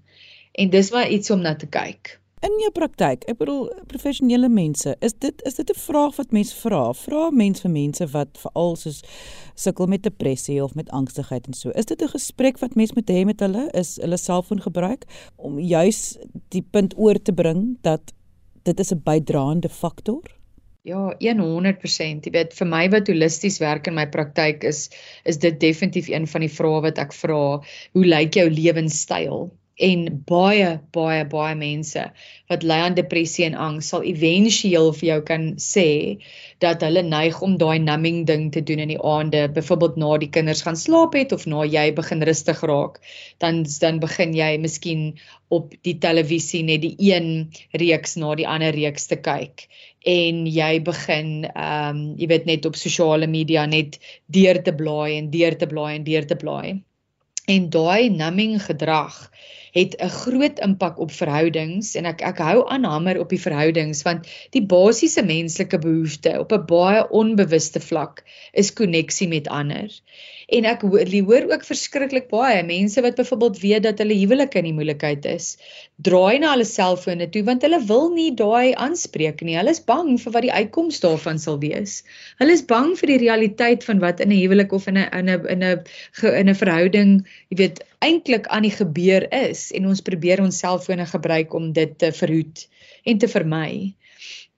En 0.52 0.70
dis 0.70 0.90
maar 0.90 1.08
iets 1.08 1.30
om 1.30 1.40
na 1.40 1.54
te 1.54 1.66
kyk. 1.66 2.20
In 2.44 2.52
jou 2.60 2.68
praktyk, 2.70 3.22
ek 3.30 3.38
bedoel 3.40 3.70
professionele 3.88 4.48
mense, 4.52 4.92
is 5.00 5.14
dit 5.24 5.42
is 5.48 5.54
dit 5.54 5.70
'n 5.70 5.78
vraag 5.78 6.16
wat 6.16 6.32
mense 6.32 6.54
vra? 6.54 6.92
Vra 6.92 7.30
mense 7.30 7.62
vir 7.62 7.70
mense 7.70 8.06
wat 8.12 8.38
veral 8.38 8.76
soos 8.76 9.00
sukkel 9.54 9.86
met 9.86 10.02
depressie 10.02 10.62
of 10.64 10.74
met 10.74 10.90
angstigheid 10.90 11.46
en 11.46 11.54
so. 11.54 11.70
Is 11.70 11.84
dit 11.84 12.02
'n 12.02 12.08
gesprek 12.08 12.58
wat 12.58 12.74
mense 12.74 12.92
moet 12.94 13.10
hê 13.10 13.24
met 13.24 13.40
hulle? 13.40 13.70
Is 13.72 13.96
hulle 13.96 14.16
selfoon 14.16 14.60
gebruik 14.60 15.04
om 15.36 15.58
juis 15.58 16.18
die 16.48 16.62
punt 16.62 16.94
oor 16.98 17.22
te 17.22 17.32
bring 17.32 17.78
dat 17.80 18.12
dit 18.62 18.80
is 18.80 18.92
'n 18.92 19.02
bydraende 19.02 19.68
faktor? 19.68 20.35
Ja, 20.86 21.00
100%. 21.18 22.26
Jy 22.28 22.32
weet, 22.36 22.52
vir 22.54 22.68
my 22.70 22.84
wat 22.94 23.08
holisties 23.10 23.58
werk 23.62 23.88
in 23.90 23.96
my 23.98 24.04
praktyk 24.16 24.66
is 24.70 24.84
is 25.32 25.40
dit 25.42 25.58
definitief 25.64 26.12
een 26.12 26.30
van 26.34 26.46
die 26.46 26.52
vrae 26.58 26.82
wat 26.88 27.02
ek 27.06 27.16
vra. 27.24 27.42
Hoe 27.98 28.06
lyk 28.14 28.38
jou 28.38 28.46
lewenstyl? 28.60 29.48
en 29.76 30.06
baie 30.24 30.68
baie 30.96 31.24
baie 31.28 31.56
mense 31.60 32.02
wat 32.48 32.62
ly 32.64 32.78
aan 32.80 32.94
depressie 32.96 33.44
en 33.44 33.56
angs 33.60 33.90
sal 33.92 34.06
éventueel 34.08 34.88
vir 34.96 35.08
jou 35.10 35.18
kan 35.30 35.44
sê 35.60 35.88
dat 36.64 36.80
hulle 36.86 37.02
neig 37.04 37.36
om 37.44 37.58
daai 37.60 37.76
numbing 37.84 38.22
ding 38.30 38.46
te 38.52 38.62
doen 38.64 38.80
in 38.86 38.94
die 38.94 39.02
aande, 39.02 39.42
byvoorbeeld 39.52 39.98
na 40.00 40.14
die 40.22 40.30
kinders 40.32 40.62
gaan 40.64 40.80
slaap 40.80 41.18
het 41.18 41.34
of 41.36 41.44
na 41.46 41.66
jy 41.68 41.90
begin 41.98 42.24
rustig 42.24 42.62
raak, 42.64 43.02
dan 43.44 43.66
dan 43.80 44.00
begin 44.00 44.32
jy 44.32 44.54
miskien 44.62 45.04
op 45.52 45.76
die 45.84 45.98
televisie 46.00 46.62
net 46.64 46.80
die 46.80 46.96
een 47.12 47.52
reeks 47.76 48.16
na 48.16 48.32
die 48.34 48.48
ander 48.48 48.72
reeks 48.72 49.12
te 49.12 49.20
kyk 49.20 49.68
en 50.06 50.44
jy 50.46 50.72
begin 50.86 51.30
ehm 51.50 51.96
um, 51.96 52.02
jy 52.20 52.28
weet 52.30 52.46
net 52.46 52.66
op 52.68 52.78
sosiale 52.78 53.26
media 53.26 53.66
net 53.66 53.98
deur 54.30 54.60
te 54.62 54.74
blaai 54.74 55.16
en 55.18 55.30
deur 55.34 55.56
te 55.58 55.66
blaai 55.66 55.96
en 55.96 56.04
deur 56.06 56.26
te 56.30 56.36
blaai. 56.38 56.76
En 57.50 57.70
daai 57.70 58.10
numbing 58.10 58.58
gedrag 58.62 59.18
het 59.76 59.96
'n 60.00 60.08
groot 60.08 60.58
impak 60.64 60.98
op 60.98 61.10
verhoudings 61.12 61.94
en 62.00 62.06
ek 62.08 62.22
ek 62.24 62.38
hou 62.38 62.68
aan 62.68 62.84
hamer 62.84 63.20
op 63.20 63.28
die 63.28 63.40
verhoudings 63.40 64.02
want 64.08 64.28
die 64.56 64.64
basiese 64.64 65.22
menslike 65.22 65.78
behoefte 65.78 66.32
op 66.40 66.52
'n 66.52 66.64
baie 66.70 67.02
onbewuste 67.10 67.80
vlak 67.80 68.24
is 68.52 68.72
koneksie 68.72 69.28
met 69.28 69.48
ander. 69.48 69.92
En 70.48 70.64
ek 70.64 70.80
hoor 70.80 71.44
ook 71.52 71.64
verskriklik 71.66 72.28
baie 72.30 72.62
mense 72.62 73.02
wat 73.02 73.18
byvoorbeeld 73.18 73.58
weet 73.60 73.82
dat 73.82 73.98
hulle 73.98 74.14
huwelik 74.14 74.54
in 74.54 74.64
die 74.64 74.72
moeilikheid 74.72 75.24
is, 75.24 75.56
draai 75.96 76.38
na 76.38 76.52
hulle 76.54 76.64
selfone 76.64 77.28
toe 77.28 77.42
want 77.44 77.62
hulle 77.66 77.80
wil 77.88 78.08
nie 78.14 78.30
daai 78.34 78.72
aanspreek 78.74 79.42
nie. 79.42 79.56
Hulle 79.58 79.74
is 79.74 79.82
bang 79.82 80.14
vir 80.22 80.32
wat 80.32 80.46
die 80.46 80.52
uitkoms 80.52 81.00
daarvan 81.00 81.38
sal 81.38 81.58
wees. 81.58 82.02
Hulle 82.38 82.52
is 82.52 82.62
bang 82.62 82.94
vir 83.00 83.12
die 83.12 83.18
realiteit 83.26 83.84
van 83.84 83.98
wat 83.98 84.20
in 84.20 84.30
'n 84.32 84.40
huwelik 84.40 84.72
of 84.72 84.86
in 84.86 84.98
'n 84.98 85.08
in 85.12 85.28
'n 85.28 85.46
in 85.48 85.62
'n 85.62 85.84
in 86.22 86.48
'n 86.48 86.54
verhouding, 86.54 87.26
jy 87.50 87.56
weet, 87.56 87.82
eintlik 88.04 88.46
aan 88.46 88.66
die 88.66 88.74
gebeur 88.74 89.26
is 89.32 89.70
en 89.76 89.86
ons 89.86 90.04
probeer 90.04 90.42
ons 90.42 90.58
selfone 90.58 91.06
gebruik 91.06 91.54
om 91.54 91.72
dit 91.72 91.98
te 91.98 92.12
verhoed 92.12 92.66
en 93.04 93.18
te 93.18 93.28
vermy. 93.28 93.94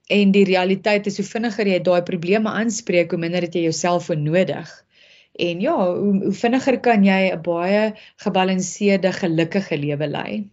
En 0.09 0.31
die 0.33 0.45
realiteit 0.45 1.07
is 1.07 1.19
hoe 1.21 1.25
vinniger 1.27 1.67
jy 1.69 1.79
daai 1.85 2.01
probleme 2.03 2.49
aanspreek, 2.49 3.11
hoe 3.11 3.21
minder 3.21 3.45
het 3.45 3.55
jy 3.55 3.67
jou 3.67 3.75
selfoon 3.75 4.23
nodig. 4.25 4.69
En 5.39 5.61
ja, 5.61 5.75
hoe, 5.77 6.15
hoe 6.23 6.35
vinniger 6.35 6.79
kan 6.79 7.03
jy 7.05 7.31
'n 7.31 7.41
baie 7.45 7.93
gebalanseerde, 8.25 9.11
gelukkige 9.13 9.77
lewe 9.77 10.07
lei? 10.07 10.49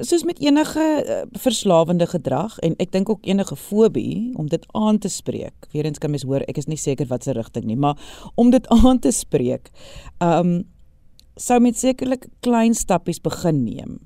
Soos 0.00 0.22
met 0.24 0.38
enige 0.40 0.80
uh, 0.80 1.22
verslawende 1.32 2.06
gedrag 2.06 2.58
en 2.58 2.74
ek 2.78 2.92
dink 2.92 3.10
ook 3.10 3.26
enige 3.26 3.56
fobie 3.56 4.32
om 4.38 4.48
dit 4.48 4.64
aan 4.72 4.98
te 4.98 5.08
spreek. 5.08 5.66
Weerens 5.72 5.98
kan 5.98 6.10
mens 6.10 6.22
hoor, 6.22 6.40
ek 6.48 6.56
is 6.56 6.70
nie 6.70 6.78
seker 6.78 7.06
wat 7.06 7.24
se 7.24 7.32
rigting 7.36 7.64
nie, 7.64 7.76
maar 7.76 7.98
om 8.34 8.50
dit 8.50 8.68
aan 8.68 8.98
te 8.98 9.10
spreek. 9.10 9.68
Um 10.18 10.64
sou 11.40 11.60
met 11.60 11.78
sekerlik 11.78 12.28
klein 12.44 12.74
stappies 12.76 13.20
begin 13.22 13.64
neem. 13.64 13.98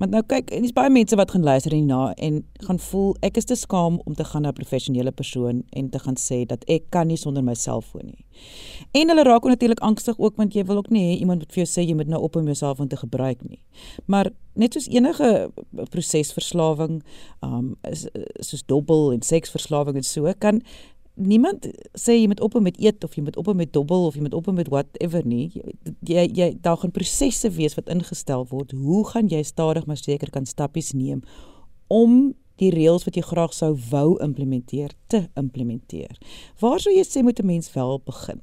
Want 0.00 0.14
nou 0.14 0.22
kyk, 0.24 0.48
dis 0.62 0.72
baie 0.72 0.88
mense 0.88 1.16
wat 1.18 1.34
gaan 1.34 1.42
luister 1.44 1.74
hierna 1.76 2.14
en 2.24 2.38
gaan 2.64 2.78
voel 2.80 3.10
ek 3.26 3.36
is 3.36 3.48
te 3.50 3.56
skaam 3.58 3.98
om 4.08 4.14
te 4.16 4.24
gaan 4.24 4.46
na 4.46 4.48
'n 4.48 4.56
professionele 4.56 5.12
persoon 5.12 5.62
en 5.76 5.90
te 5.90 5.98
gaan 5.98 6.16
sê 6.16 6.46
dat 6.46 6.64
ek 6.68 6.88
kan 6.90 7.06
nie 7.06 7.16
sonder 7.16 7.44
my 7.44 7.54
selfoon 7.54 8.06
nie. 8.06 8.24
En 8.92 9.08
hulle 9.08 9.24
raak 9.24 9.44
ook 9.44 9.52
natuurlik 9.52 9.80
angstig 9.80 10.18
ook 10.18 10.36
want 10.36 10.54
jy 10.54 10.64
wil 10.64 10.76
ook 10.76 10.90
nie 10.90 11.04
hê 11.04 11.20
iemand 11.20 11.38
moet 11.40 11.52
vir 11.52 11.64
jou 11.64 11.68
sê 11.68 11.86
jy 11.86 11.94
moet 11.94 12.08
nou 12.08 12.22
op 12.22 12.36
om 12.36 12.44
jou 12.44 12.54
selfoon 12.54 12.88
te 12.88 12.96
gebruik 12.96 13.42
nie. 13.42 13.62
Maar 14.06 14.30
net 14.54 14.72
soos 14.72 14.88
enige 14.88 15.50
prosesverslawing, 15.90 17.02
um 17.42 17.76
is 17.82 18.08
soos 18.40 18.62
dobbel 18.66 19.12
en 19.12 19.22
seksverslawing 19.22 19.96
en 19.96 20.02
so 20.02 20.32
kan 20.38 20.62
niemand 21.14 21.66
sê 21.98 22.16
jy 22.16 22.26
moet 22.30 22.40
ophou 22.40 22.62
met 22.62 22.78
eet 22.80 23.04
of 23.04 23.14
jy 23.16 23.24
moet 23.26 23.36
ophou 23.40 23.54
met 23.54 23.72
dobbel 23.72 24.06
of 24.06 24.16
jy 24.16 24.24
moet 24.24 24.34
ophou 24.34 24.54
met 24.54 24.68
whatever 24.72 25.24
nie. 25.26 25.50
Jy 26.06 26.26
jy 26.36 26.50
daar 26.62 26.78
gaan 26.80 26.94
prosesse 26.94 27.50
wees 27.56 27.76
wat 27.78 27.90
ingestel 27.92 28.46
word. 28.50 28.72
Hoe 28.72 29.04
gaan 29.08 29.28
jy 29.28 29.42
stadig 29.42 29.86
maar 29.86 30.00
seker 30.00 30.30
kan 30.30 30.46
stappies 30.46 30.92
neem 30.92 31.22
om 31.90 32.34
die 32.60 32.70
reëls 32.70 33.06
wat 33.06 33.16
jy 33.16 33.24
graag 33.24 33.54
sou 33.56 33.72
wou 33.90 34.18
implementeer 34.22 34.94
te 35.08 35.26
implementeer? 35.40 36.20
Waar 36.60 36.80
sou 36.80 36.92
jy 36.94 37.04
sê 37.04 37.22
moet 37.22 37.40
'n 37.40 37.46
mens 37.46 37.72
wel 37.72 38.00
begin? 38.04 38.40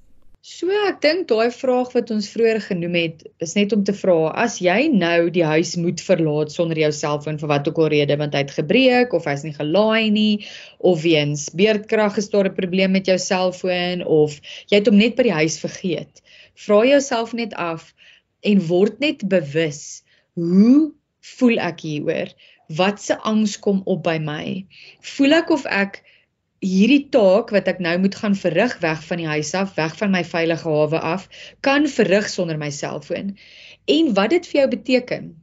So 0.48 0.72
ek 0.88 1.02
dink 1.04 1.26
daai 1.28 1.50
vraag 1.52 1.90
wat 1.92 2.12
ons 2.16 2.30
vroeër 2.32 2.62
genoem 2.64 2.94
het, 2.96 3.24
is 3.44 3.54
net 3.58 3.74
om 3.76 3.82
te 3.88 3.92
vra 4.02 4.30
as 4.46 4.54
jy 4.64 4.86
nou 4.94 5.28
die 5.36 5.44
huis 5.44 5.74
moet 5.76 6.00
verlaat 6.00 6.54
sonder 6.54 6.80
jou 6.80 6.92
selfoon 6.96 7.40
vir 7.42 7.52
wat 7.52 7.68
ook 7.68 7.82
al 7.84 7.90
rede 7.92 8.16
want 8.22 8.38
hy 8.38 8.46
het 8.46 8.54
gebreek 8.56 9.16
of 9.18 9.28
hy's 9.28 9.44
nie 9.44 9.52
gelaai 9.58 10.08
nie 10.16 10.48
of 10.92 11.02
weens 11.04 11.44
beerdkrag 11.62 12.22
is 12.24 12.32
daar 12.32 12.48
'n 12.48 12.56
probleem 12.62 12.96
met 12.96 13.12
jou 13.12 13.18
selfoon 13.20 14.06
of 14.22 14.40
jy 14.72 14.80
het 14.80 14.88
hom 14.88 15.02
net 15.04 15.20
by 15.20 15.28
die 15.28 15.36
huis 15.42 15.60
vergeet. 15.66 16.24
Vra 16.56 16.80
jouself 16.94 17.36
net 17.36 17.52
af 17.68 17.92
en 18.40 18.64
word 18.72 19.04
net 19.04 19.28
bewus, 19.28 19.84
hoe 20.40 20.94
voel 21.36 21.60
ek 21.60 21.84
hieroor? 21.84 22.32
Wat 22.72 23.04
se 23.04 23.20
angs 23.20 23.60
kom 23.60 23.84
op 23.84 24.08
by 24.08 24.16
my? 24.32 24.64
Voel 25.18 25.42
ek 25.44 25.52
of 25.52 25.68
ek 25.68 26.06
hierdie 26.64 27.10
taak 27.14 27.52
wat 27.54 27.68
ek 27.70 27.82
nou 27.84 27.96
moet 28.02 28.16
gaan 28.18 28.36
verrig 28.36 28.78
weg 28.82 29.04
van 29.06 29.22
die 29.22 29.30
huis 29.30 29.54
af, 29.58 29.76
weg 29.78 29.98
van 30.00 30.14
my 30.14 30.24
veilige 30.26 30.70
hawe 30.70 31.00
af, 31.00 31.28
kan 31.62 31.88
verrig 31.88 32.30
sonder 32.30 32.58
my 32.58 32.70
selfoon. 32.74 33.36
En 33.86 34.14
wat 34.18 34.34
dit 34.34 34.48
vir 34.48 34.62
jou 34.62 34.70
beteken? 34.74 35.36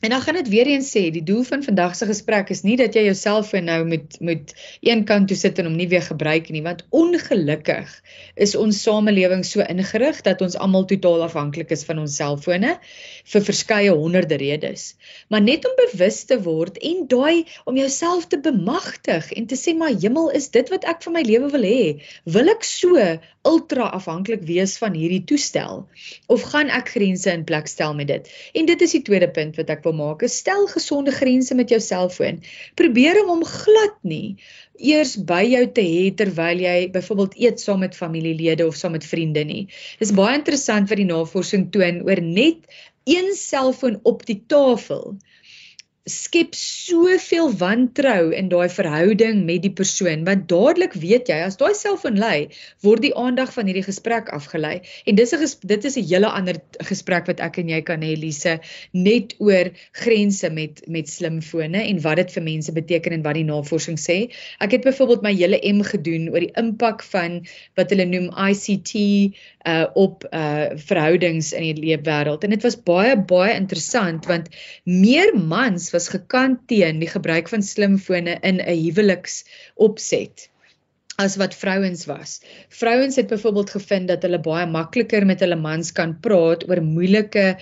En 0.00 0.10
dan 0.10 0.20
gaan 0.20 0.34
dit 0.34 0.48
weer 0.48 0.66
eens 0.66 0.90
sê, 0.94 1.08
die 1.10 1.24
doel 1.26 1.42
van 1.42 1.62
vandag 1.62 1.96
se 1.98 2.06
gesprek 2.06 2.52
is 2.54 2.60
nie 2.62 2.76
dat 2.78 2.94
jy 2.94 3.02
jou 3.08 3.14
selfoon 3.18 3.64
nou 3.66 3.80
moet 3.84 4.18
moet 4.22 4.52
een 4.86 5.00
kant 5.04 5.26
toe 5.26 5.36
sit 5.36 5.58
en 5.58 5.66
hom 5.66 5.74
nie 5.74 5.88
weer 5.90 6.04
gebruik 6.06 6.52
nie, 6.54 6.62
want 6.62 6.84
ongelukkig 6.94 7.90
is 8.46 8.54
ons 8.54 8.78
samelewing 8.82 9.42
so 9.46 9.64
ingerig 9.66 10.20
dat 10.22 10.44
ons 10.46 10.54
almal 10.54 10.86
totaal 10.86 11.24
afhanklik 11.26 11.74
is 11.74 11.82
van 11.88 11.98
ons 12.04 12.14
selfone 12.20 12.76
vir 13.32 13.46
verskeie 13.48 13.96
honderde 14.02 14.38
redes. 14.38 14.92
Maar 15.34 15.42
net 15.42 15.66
om 15.66 15.74
bewus 15.80 16.20
te 16.30 16.38
word 16.46 16.78
en 16.78 17.02
daai 17.10 17.50
om 17.66 17.82
jouself 17.82 18.30
te 18.30 18.38
bemagtig 18.38 19.32
en 19.34 19.50
te 19.50 19.58
sê 19.58 19.74
maar 19.74 19.98
hemel 19.98 20.30
is 20.38 20.46
dit 20.54 20.70
wat 20.70 20.86
ek 20.86 21.02
vir 21.08 21.16
my 21.18 21.24
lewe 21.26 21.50
wil 21.56 21.66
hê. 21.66 21.82
Wil 22.38 22.54
ek 22.54 22.62
so 22.62 23.02
ultra 23.48 23.90
afhanklik 23.98 24.46
wees 24.46 24.76
van 24.78 24.94
hierdie 24.94 25.24
toestel 25.26 25.86
of 26.30 26.46
gaan 26.54 26.70
ek 26.70 26.94
grense 26.94 27.34
in 27.34 27.42
plek 27.48 27.66
stel 27.66 27.98
met 27.98 28.14
dit? 28.14 28.32
En 28.54 28.70
dit 28.70 28.86
is 28.86 28.94
die 28.94 29.02
tweede 29.02 29.30
punt 29.34 29.58
wat 29.58 29.74
ek 29.74 29.86
wil 29.88 29.96
maak 29.98 30.22
is 30.26 30.38
stel 30.44 30.68
gesonde 30.70 31.12
grense 31.16 31.56
met 31.58 31.72
jou 31.72 31.80
selfoon. 31.82 32.42
Probeer 32.78 33.22
om 33.24 33.34
hom 33.36 33.44
glad 33.48 33.96
nie 34.02 34.36
eers 34.78 35.16
by 35.26 35.42
jou 35.42 35.64
te 35.74 35.82
hê 35.82 36.02
terwyl 36.14 36.60
jy 36.62 36.76
byvoorbeeld 36.94 37.34
eet 37.42 37.62
saam 37.62 37.82
met 37.82 37.96
familielede 37.98 38.66
of 38.66 38.76
saam 38.78 38.94
met 38.94 39.06
vriende 39.06 39.42
nie. 39.44 39.64
Dis 39.98 40.14
baie 40.14 40.36
interessant 40.38 40.90
wat 40.90 41.00
die 41.00 41.08
navorsing 41.08 41.68
toon 41.74 42.04
oor 42.06 42.22
net 42.22 42.68
een 43.08 43.32
selfoon 43.34 43.98
op 44.06 44.24
die 44.28 44.38
tafel 44.46 45.16
skep 46.08 46.54
soveel 46.56 47.50
wantrou 47.60 48.30
in 48.34 48.48
daai 48.52 48.68
verhouding 48.72 49.44
met 49.48 49.62
die 49.64 49.72
persoon 49.80 50.24
want 50.28 50.48
dadelik 50.50 50.96
weet 50.98 51.28
jy 51.28 51.38
as 51.44 51.58
daai 51.60 51.74
selfoon 51.76 52.18
lei 52.20 52.48
word 52.86 53.04
die 53.04 53.12
aandag 53.16 53.52
van 53.54 53.68
hierdie 53.68 53.84
gesprek 53.86 54.32
afgelei. 54.34 54.80
En 55.06 55.18
dis 55.18 55.32
'n 55.34 55.46
dit 55.72 55.84
is 55.84 55.96
'n 55.96 56.08
hele 56.08 56.28
ander 56.28 56.56
gesprek 56.90 57.26
wat 57.26 57.40
ek 57.40 57.58
en 57.58 57.68
jy 57.68 57.80
kan 57.82 58.00
hê 58.00 58.16
Lise 58.16 58.58
net 58.92 59.34
oor 59.38 59.70
grense 59.92 60.50
met 60.50 60.82
met 60.86 61.08
slimfone 61.08 61.82
en 61.82 62.00
wat 62.00 62.16
dit 62.16 62.32
vir 62.32 62.42
mense 62.42 62.72
beteken 62.72 63.12
en 63.12 63.22
wat 63.22 63.34
die 63.34 63.44
navorsing 63.44 63.98
sê. 63.98 64.32
Ek 64.60 64.72
het 64.72 64.82
byvoorbeeld 64.82 65.22
my 65.22 65.34
hele 65.34 65.60
M 65.62 65.82
gedoen 65.82 66.28
oor 66.32 66.40
die 66.40 66.54
impak 66.56 67.02
van 67.02 67.44
wat 67.76 67.90
hulle 67.90 68.04
noem 68.04 68.30
ICT 68.32 68.94
uh 69.68 69.86
op 69.94 70.26
uh 70.30 70.68
verhoudings 70.88 71.52
in 71.52 71.66
die 71.68 71.80
leefwêreld. 71.84 72.44
En 72.44 72.54
dit 72.54 72.66
was 72.66 72.78
baie 72.90 73.16
baie 73.32 73.54
interessant 73.54 74.28
want 74.30 74.48
meer 74.84 75.34
mans 75.36 75.90
was 75.94 76.08
gekant 76.14 76.66
teen 76.72 77.02
die 77.02 77.10
gebruik 77.14 77.50
van 77.52 77.62
slimfone 77.62 78.38
in 78.40 78.62
'n 78.62 78.78
huweliksopset 78.84 80.48
as 81.18 81.36
wat 81.36 81.54
vrouens 81.58 82.06
was. 82.06 82.38
Vrouens 82.68 83.16
het 83.16 83.26
byvoorbeeld 83.26 83.70
gevind 83.70 84.08
dat 84.08 84.22
hulle 84.22 84.38
baie 84.40 84.66
makliker 84.70 85.26
met 85.26 85.40
hulle 85.42 85.58
mans 85.58 85.92
kan 85.92 86.14
praat 86.22 86.62
oor 86.68 86.82
moeilike 86.82 87.56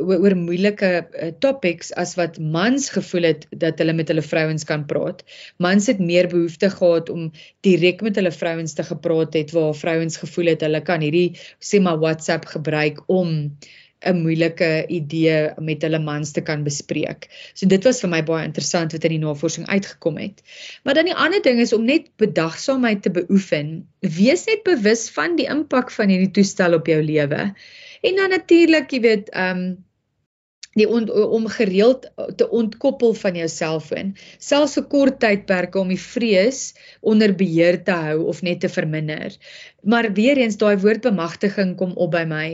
oor 0.00 0.34
moeilike 0.36 0.88
uh, 0.88 1.28
topics 1.44 1.92
as 2.00 2.14
wat 2.16 2.38
mans 2.40 2.88
gevoel 2.94 3.28
het 3.28 3.44
dat 3.60 3.78
hulle 3.78 3.92
met 3.92 4.08
hulle 4.08 4.24
vrouens 4.24 4.64
kan 4.64 4.86
praat. 4.88 5.20
Mans 5.62 5.86
het 5.90 6.00
meer 6.00 6.28
behoefte 6.32 6.70
gehad 6.72 7.10
om 7.12 7.28
direk 7.66 8.00
met 8.02 8.16
hulle 8.16 8.32
vrouens 8.32 8.72
te 8.78 8.86
gepraat 8.88 9.36
het 9.36 9.52
waar 9.52 9.76
vrouens 9.76 10.16
gevoel 10.16 10.54
het 10.54 10.64
hulle 10.64 10.80
kan 10.82 11.04
hierdie 11.04 11.36
sê 11.60 11.82
maar 11.84 12.00
WhatsApp 12.00 12.48
gebruik 12.54 13.04
om 13.12 13.52
'n 14.04 14.22
moeilike 14.22 14.86
idee 14.88 15.50
met 15.58 15.82
hulle 15.82 15.98
mans 15.98 16.32
te 16.32 16.42
kan 16.42 16.64
bespreek. 16.64 17.28
So 17.54 17.66
dit 17.66 17.84
was 17.84 18.00
vir 18.00 18.10
my 18.10 18.22
baie 18.22 18.46
interessant 18.48 18.92
wat 18.92 19.04
in 19.04 19.16
die 19.16 19.22
navorsing 19.22 19.68
uitgekom 19.68 20.18
het. 20.18 20.42
Maar 20.82 20.94
dan 20.94 21.10
die 21.10 21.14
ander 21.14 21.42
ding 21.42 21.60
is 21.60 21.72
om 21.72 21.84
net 21.84 22.10
bedagsaamheid 22.16 23.02
te 23.02 23.10
beoefen. 23.10 23.86
Wees 24.00 24.44
net 24.50 24.64
bewus 24.66 25.08
van 25.10 25.36
die 25.36 25.46
impak 25.46 25.90
van 25.90 26.08
hierdie 26.08 26.30
toestel 26.30 26.74
op 26.74 26.86
jou 26.86 27.02
lewe. 27.02 27.54
En 28.02 28.16
dan 28.16 28.30
natuurlik, 28.30 28.90
jy 28.90 29.00
weet, 29.00 29.30
ehm 29.30 29.64
um, 29.64 29.72
die 30.78 30.86
on, 30.88 31.08
om 31.10 31.46
gereeld 31.52 32.06
te 32.36 32.48
ontkoppel 32.48 33.14
van 33.18 33.36
jou 33.36 33.48
selfoon 33.52 34.14
selfs 34.40 34.78
vir 34.78 34.86
kort 34.94 35.18
tydperke 35.24 35.80
om 35.80 35.92
die 35.92 36.00
vrees 36.00 36.62
onder 37.00 37.34
beheer 37.36 37.80
te 37.84 37.96
hou 38.06 38.28
of 38.32 38.42
net 38.46 38.62
te 38.64 38.70
verminder. 38.72 39.36
Maar 39.82 40.12
weer 40.16 40.40
eens 40.40 40.56
daai 40.60 40.76
woord 40.80 41.02
bemagtiging 41.04 41.74
kom 41.76 41.92
op 42.00 42.12
by 42.14 42.24
my. 42.28 42.46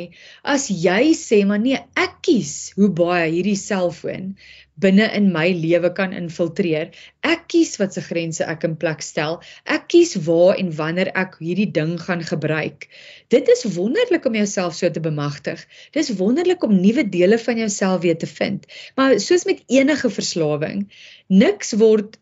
As 0.42 0.68
jy 0.68 1.12
sê 1.18 1.44
maar 1.46 1.62
nee 1.62 1.78
ek 1.78 2.18
kies 2.26 2.72
hoe 2.78 2.90
baie 2.90 3.28
hierdie 3.30 3.58
selfoon 3.58 4.34
binne 4.82 5.08
in 5.16 5.30
my 5.34 5.48
lewe 5.54 5.90
kan 5.94 6.14
infiltreer. 6.16 6.92
Ek 7.26 7.46
kies 7.52 7.76
wat 7.80 7.96
se 7.96 8.02
grense 8.04 8.44
ek 8.44 8.66
in 8.68 8.76
plek 8.80 9.02
stel. 9.04 9.40
Ek 9.66 9.88
kies 9.92 10.14
waar 10.26 10.58
en 10.60 10.70
wanneer 10.78 11.10
ek 11.18 11.38
hierdie 11.42 11.70
ding 11.78 11.96
gaan 12.02 12.22
gebruik. 12.26 12.88
Dit 13.34 13.50
is 13.52 13.66
wonderlik 13.76 14.28
om 14.28 14.38
jouself 14.38 14.78
so 14.78 14.90
te 14.90 15.02
bemagtig. 15.04 15.64
Dis 15.96 16.12
wonderlik 16.20 16.64
om 16.66 16.78
nuwe 16.78 17.04
dele 17.08 17.38
van 17.42 17.60
jouself 17.64 18.02
weer 18.06 18.18
te 18.18 18.30
vind. 18.30 18.66
Maar 18.96 19.18
soos 19.20 19.44
met 19.48 19.64
enige 19.66 20.10
verslawing, 20.10 20.86
niks 21.26 21.74
word 21.82 22.18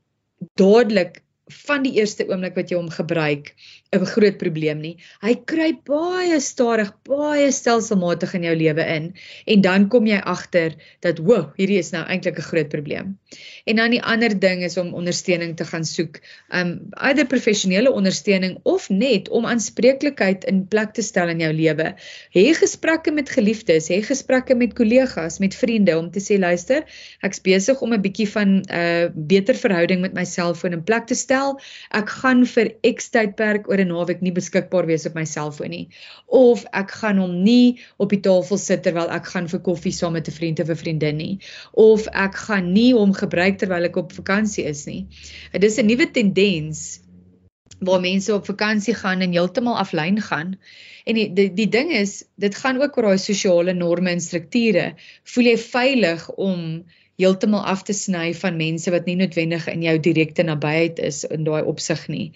dadelik 0.60 1.22
van 1.66 1.84
die 1.86 1.94
eerste 2.00 2.26
oomblik 2.26 2.56
wat 2.58 2.72
jy 2.72 2.78
hom 2.78 2.90
gebruik 2.90 3.52
'n 3.92 4.06
groot 4.06 4.38
probleem 4.38 4.80
nie. 4.82 4.96
Hy 5.22 5.34
kruip 5.46 5.84
baie 5.86 6.40
stadig, 6.40 6.90
baie 7.06 7.50
stelselmatig 7.52 8.34
in 8.34 8.46
jou 8.48 8.54
lewe 8.56 8.84
in 8.96 9.12
en 9.46 9.60
dan 9.62 9.88
kom 9.88 10.06
jy 10.06 10.18
agter 10.18 10.74
dat, 11.00 11.18
"Wow, 11.18 11.52
hierdie 11.56 11.78
is 11.78 11.92
nou 11.92 12.04
eintlik 12.04 12.38
'n 12.38 12.48
groot 12.50 12.68
probleem." 12.68 13.18
En 13.66 13.76
dan 13.76 13.90
die 13.90 14.02
ander 14.02 14.38
ding 14.38 14.62
is 14.62 14.76
om 14.76 14.94
ondersteuning 14.94 15.56
te 15.56 15.64
gaan 15.64 15.84
soek. 15.84 16.20
Um 16.52 16.88
either 16.92 17.26
professionele 17.26 17.92
ondersteuning 17.92 18.58
of 18.64 18.88
net 18.90 19.28
om 19.28 19.46
aanspreeklikheid 19.46 20.44
in 20.44 20.66
plek 20.68 20.92
te 20.94 21.02
stel 21.02 21.28
in 21.28 21.40
jou 21.40 21.52
lewe. 21.52 21.94
Hê 22.34 22.54
gesprekke 22.54 23.12
met 23.12 23.30
geliefdes, 23.30 23.88
hê 23.88 24.02
gesprekke 24.02 24.54
met 24.54 24.74
kollegas, 24.74 25.38
met 25.38 25.54
vriende 25.54 25.98
om 25.98 26.10
te 26.10 26.20
sê, 26.20 26.38
"Luister, 26.38 26.84
ek's 27.22 27.40
besig 27.40 27.80
om 27.80 27.92
'n 27.92 28.02
bietjie 28.02 28.28
van 28.28 28.48
'n 28.48 28.64
uh, 28.70 29.08
beter 29.14 29.54
verhouding 29.54 30.00
met 30.00 30.14
my 30.14 30.24
selfoon 30.24 30.72
in 30.72 30.84
plek 30.84 31.06
te 31.06 31.14
stel. 31.14 31.60
Ek 31.90 32.08
gaan 32.08 32.46
vir 32.46 32.72
X 32.94 33.08
tydperk 33.08 33.68
oor 33.68 33.75
'n 33.80 33.92
naweek 33.92 34.22
nie 34.22 34.32
beskikbaar 34.32 34.86
wees 34.86 35.06
op 35.06 35.14
my 35.14 35.24
selfoon 35.24 35.70
nie 35.70 35.88
of 36.26 36.64
ek 36.72 36.90
gaan 37.00 37.18
hom 37.18 37.42
nie 37.42 37.78
op 37.96 38.10
die 38.10 38.20
tafel 38.20 38.58
sit 38.58 38.82
terwyl 38.82 39.10
ek 39.18 39.26
gaan 39.32 39.48
vir 39.48 39.60
koffie 39.70 39.92
saam 39.92 40.12
met 40.18 40.28
'n 40.28 40.38
vriend 40.38 40.60
of 40.60 40.70
'n 40.70 40.82
vriendin 40.84 41.16
nie 41.16 41.38
of 41.72 42.06
ek 42.12 42.34
gaan 42.48 42.72
nie 42.72 42.92
hom 42.94 43.12
gebruik 43.12 43.58
terwyl 43.58 43.84
ek 43.84 43.96
op 43.96 44.12
vakansie 44.12 44.64
is 44.64 44.86
nie. 44.86 45.06
Dit 45.52 45.64
is 45.64 45.78
'n 45.78 45.86
nuwe 45.86 46.10
tendens 46.10 47.00
waar 47.78 48.00
mense 48.00 48.34
op 48.34 48.46
vakansie 48.46 48.94
gaan 48.94 49.20
en 49.20 49.32
heeltemal 49.32 49.78
aflyn 49.78 50.20
gaan. 50.20 50.56
En 51.04 51.14
die, 51.14 51.32
die 51.32 51.50
die 51.54 51.68
ding 51.68 51.92
is, 51.92 52.24
dit 52.34 52.54
gaan 52.54 52.80
ook 52.82 52.96
oor 52.96 53.10
daai 53.10 53.18
sosiale 53.18 53.74
norme 53.74 54.10
en 54.10 54.20
strukture. 54.20 54.94
Voel 55.24 55.50
jy 55.52 55.58
veilig 55.58 56.30
om 56.30 56.84
heeltemal 57.20 57.64
af 57.64 57.82
te 57.88 57.96
sny 57.96 58.32
van 58.36 58.58
mense 58.60 58.92
wat 58.92 59.06
nie 59.08 59.16
noodwendig 59.20 59.68
in 59.72 59.82
jou 59.86 59.96
direkte 59.98 60.44
nabyheid 60.44 60.98
is 60.98 61.24
in 61.24 61.44
daai 61.48 61.62
opsig 61.64 62.08
nie 62.12 62.26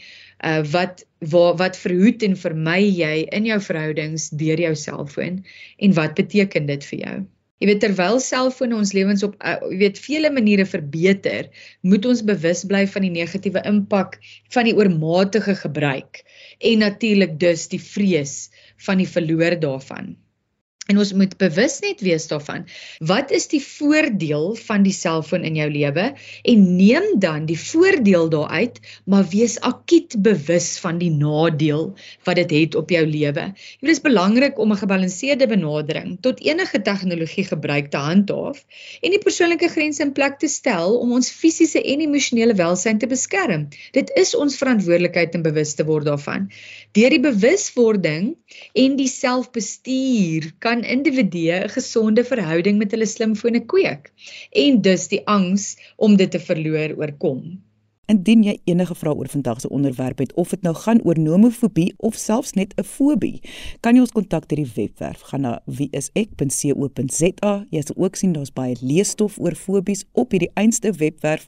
uh 0.45 0.62
wat 0.73 1.05
wat 1.33 1.59
wat 1.61 1.77
verhoed 1.77 2.23
en 2.25 2.37
vermy 2.37 2.81
jy 2.87 3.27
in 3.37 3.49
jou 3.49 3.59
verhoudings 3.61 4.31
deur 4.43 4.61
jou 4.69 4.73
selfoon 4.75 5.43
en 5.79 5.99
wat 5.99 6.16
beteken 6.16 6.66
dit 6.66 6.87
vir 6.93 6.99
jou? 7.05 7.19
Jy 7.61 7.69
weet 7.69 7.83
terwyl 7.85 8.16
selfone 8.25 8.73
ons 8.73 8.95
lewens 8.97 9.23
op 9.27 9.35
uh, 9.37 9.59
jy 9.69 9.79
weet 9.83 9.99
vele 10.01 10.31
maniere 10.33 10.64
verbeter, 10.64 11.51
moet 11.85 12.07
ons 12.09 12.23
bewus 12.25 12.62
bly 12.64 12.87
van 12.88 13.05
die 13.05 13.12
negatiewe 13.12 13.61
impak 13.69 14.16
van 14.55 14.64
die 14.64 14.73
oormatige 14.79 15.59
gebruik 15.61 16.23
en 16.71 16.81
natuurlik 16.81 17.37
dus 17.43 17.69
die 17.69 17.83
vrees 17.83 18.49
van 18.87 19.05
die 19.05 19.09
verloor 19.09 19.59
daarvan. 19.61 20.14
En 20.90 20.98
ons 20.98 21.12
moet 21.14 21.37
bewus 21.38 21.79
net 21.85 22.00
wees 22.03 22.26
daarvan. 22.31 22.64
Wat 23.07 23.31
is 23.31 23.46
die 23.53 23.62
voordeel 23.62 24.57
van 24.59 24.83
die 24.83 24.94
selfoon 24.94 25.44
in 25.46 25.59
jou 25.61 25.68
lewe? 25.70 26.11
En 26.42 26.64
neem 26.76 27.07
dan 27.22 27.46
die 27.46 27.59
voordeel 27.59 28.29
daaruit, 28.33 28.81
maar 29.07 29.29
wees 29.31 29.55
akiet 29.66 30.16
bewus 30.22 30.72
van 30.83 30.98
die 30.98 31.12
nadeel 31.14 31.92
wat 32.26 32.40
dit 32.40 32.50
het, 32.50 32.59
het 32.61 32.74
op 32.74 32.90
jou 32.90 33.03
lewe. 33.07 33.44
Dit 33.81 33.90
is 33.90 34.03
belangrik 34.03 34.59
om 34.59 34.72
'n 34.72 34.83
gebalanseerde 34.83 35.46
benadering 35.46 36.18
tot 36.20 36.40
enige 36.40 36.83
tegnologie 36.83 37.44
gebruik 37.44 37.90
te 37.90 37.96
handhaaf 37.96 38.64
en 39.00 39.11
die 39.11 39.22
persoonlike 39.22 39.68
grense 39.68 40.03
in 40.03 40.12
plek 40.12 40.38
te 40.38 40.48
stel 40.48 40.98
om 40.98 41.12
ons 41.12 41.31
fisiese 41.31 41.83
en 41.83 42.00
emosionele 42.00 42.55
welsyn 42.55 42.98
te 42.98 43.07
beskerm. 43.07 43.68
Dit 43.92 44.11
is 44.14 44.35
ons 44.35 44.57
verantwoordelikheid 44.57 45.35
om 45.35 45.42
bewus 45.42 45.74
te 45.74 45.85
word 45.85 46.05
daarvan. 46.05 46.50
Deur 46.92 47.11
die 47.11 47.20
bewuswording 47.20 48.37
en 48.74 48.96
die 48.96 49.09
selfbestuur 49.09 50.53
kan 50.59 50.80
kan 50.81 50.90
individue 50.90 51.53
'n 51.53 51.69
gesonde 51.69 52.25
verhouding 52.25 52.79
met 52.79 52.90
hulle 52.90 53.07
slimfone 53.07 53.66
kweek 53.66 54.12
en 54.51 54.81
dus 54.81 55.09
die 55.09 55.27
angs 55.27 55.77
om 55.97 56.16
dit 56.16 56.31
te 56.31 56.40
verloor 56.40 56.97
oorkom. 56.97 57.62
Indien 58.07 58.43
jy 58.43 58.59
enige 58.64 58.95
vrae 58.95 59.14
oor 59.14 59.29
vandag 59.29 59.61
se 59.61 59.69
onderwerp 59.69 60.19
het 60.19 60.35
of 60.35 60.49
dit 60.49 60.62
nou 60.62 60.75
gaan 60.75 61.03
oor 61.03 61.19
nomofobie 61.19 61.95
of 61.97 62.14
selfs 62.14 62.53
net 62.53 62.73
'n 62.77 62.85
fobie, 62.85 63.40
kan 63.81 63.95
jy 63.95 64.01
ons 64.01 64.11
kontak 64.11 64.49
deur 64.49 64.64
die 64.64 64.73
webwerf. 64.75 65.21
Gaan 65.21 65.40
na 65.40 65.62
wieisek.co.za. 65.66 67.66
Jy 67.71 67.81
sal 67.81 67.97
ook 67.97 68.16
sien 68.16 68.33
daar's 68.33 68.53
baie 68.53 68.77
leesstof 68.81 69.38
oor 69.38 69.55
fobies 69.55 70.05
op 70.12 70.31
hierdie 70.31 70.51
einste 70.55 70.93
webwerf 70.93 71.47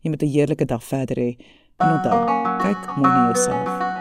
Jy 0.00 0.10
moet 0.10 0.22
'n 0.22 0.32
heerlike 0.34 0.64
dag 0.64 0.84
verder 0.84 1.16
hê. 1.16 1.36
En 1.76 1.92
onthou, 1.96 2.18
kyk 2.62 2.96
mooi 2.96 3.10
na 3.10 3.32
jouself. 3.32 3.91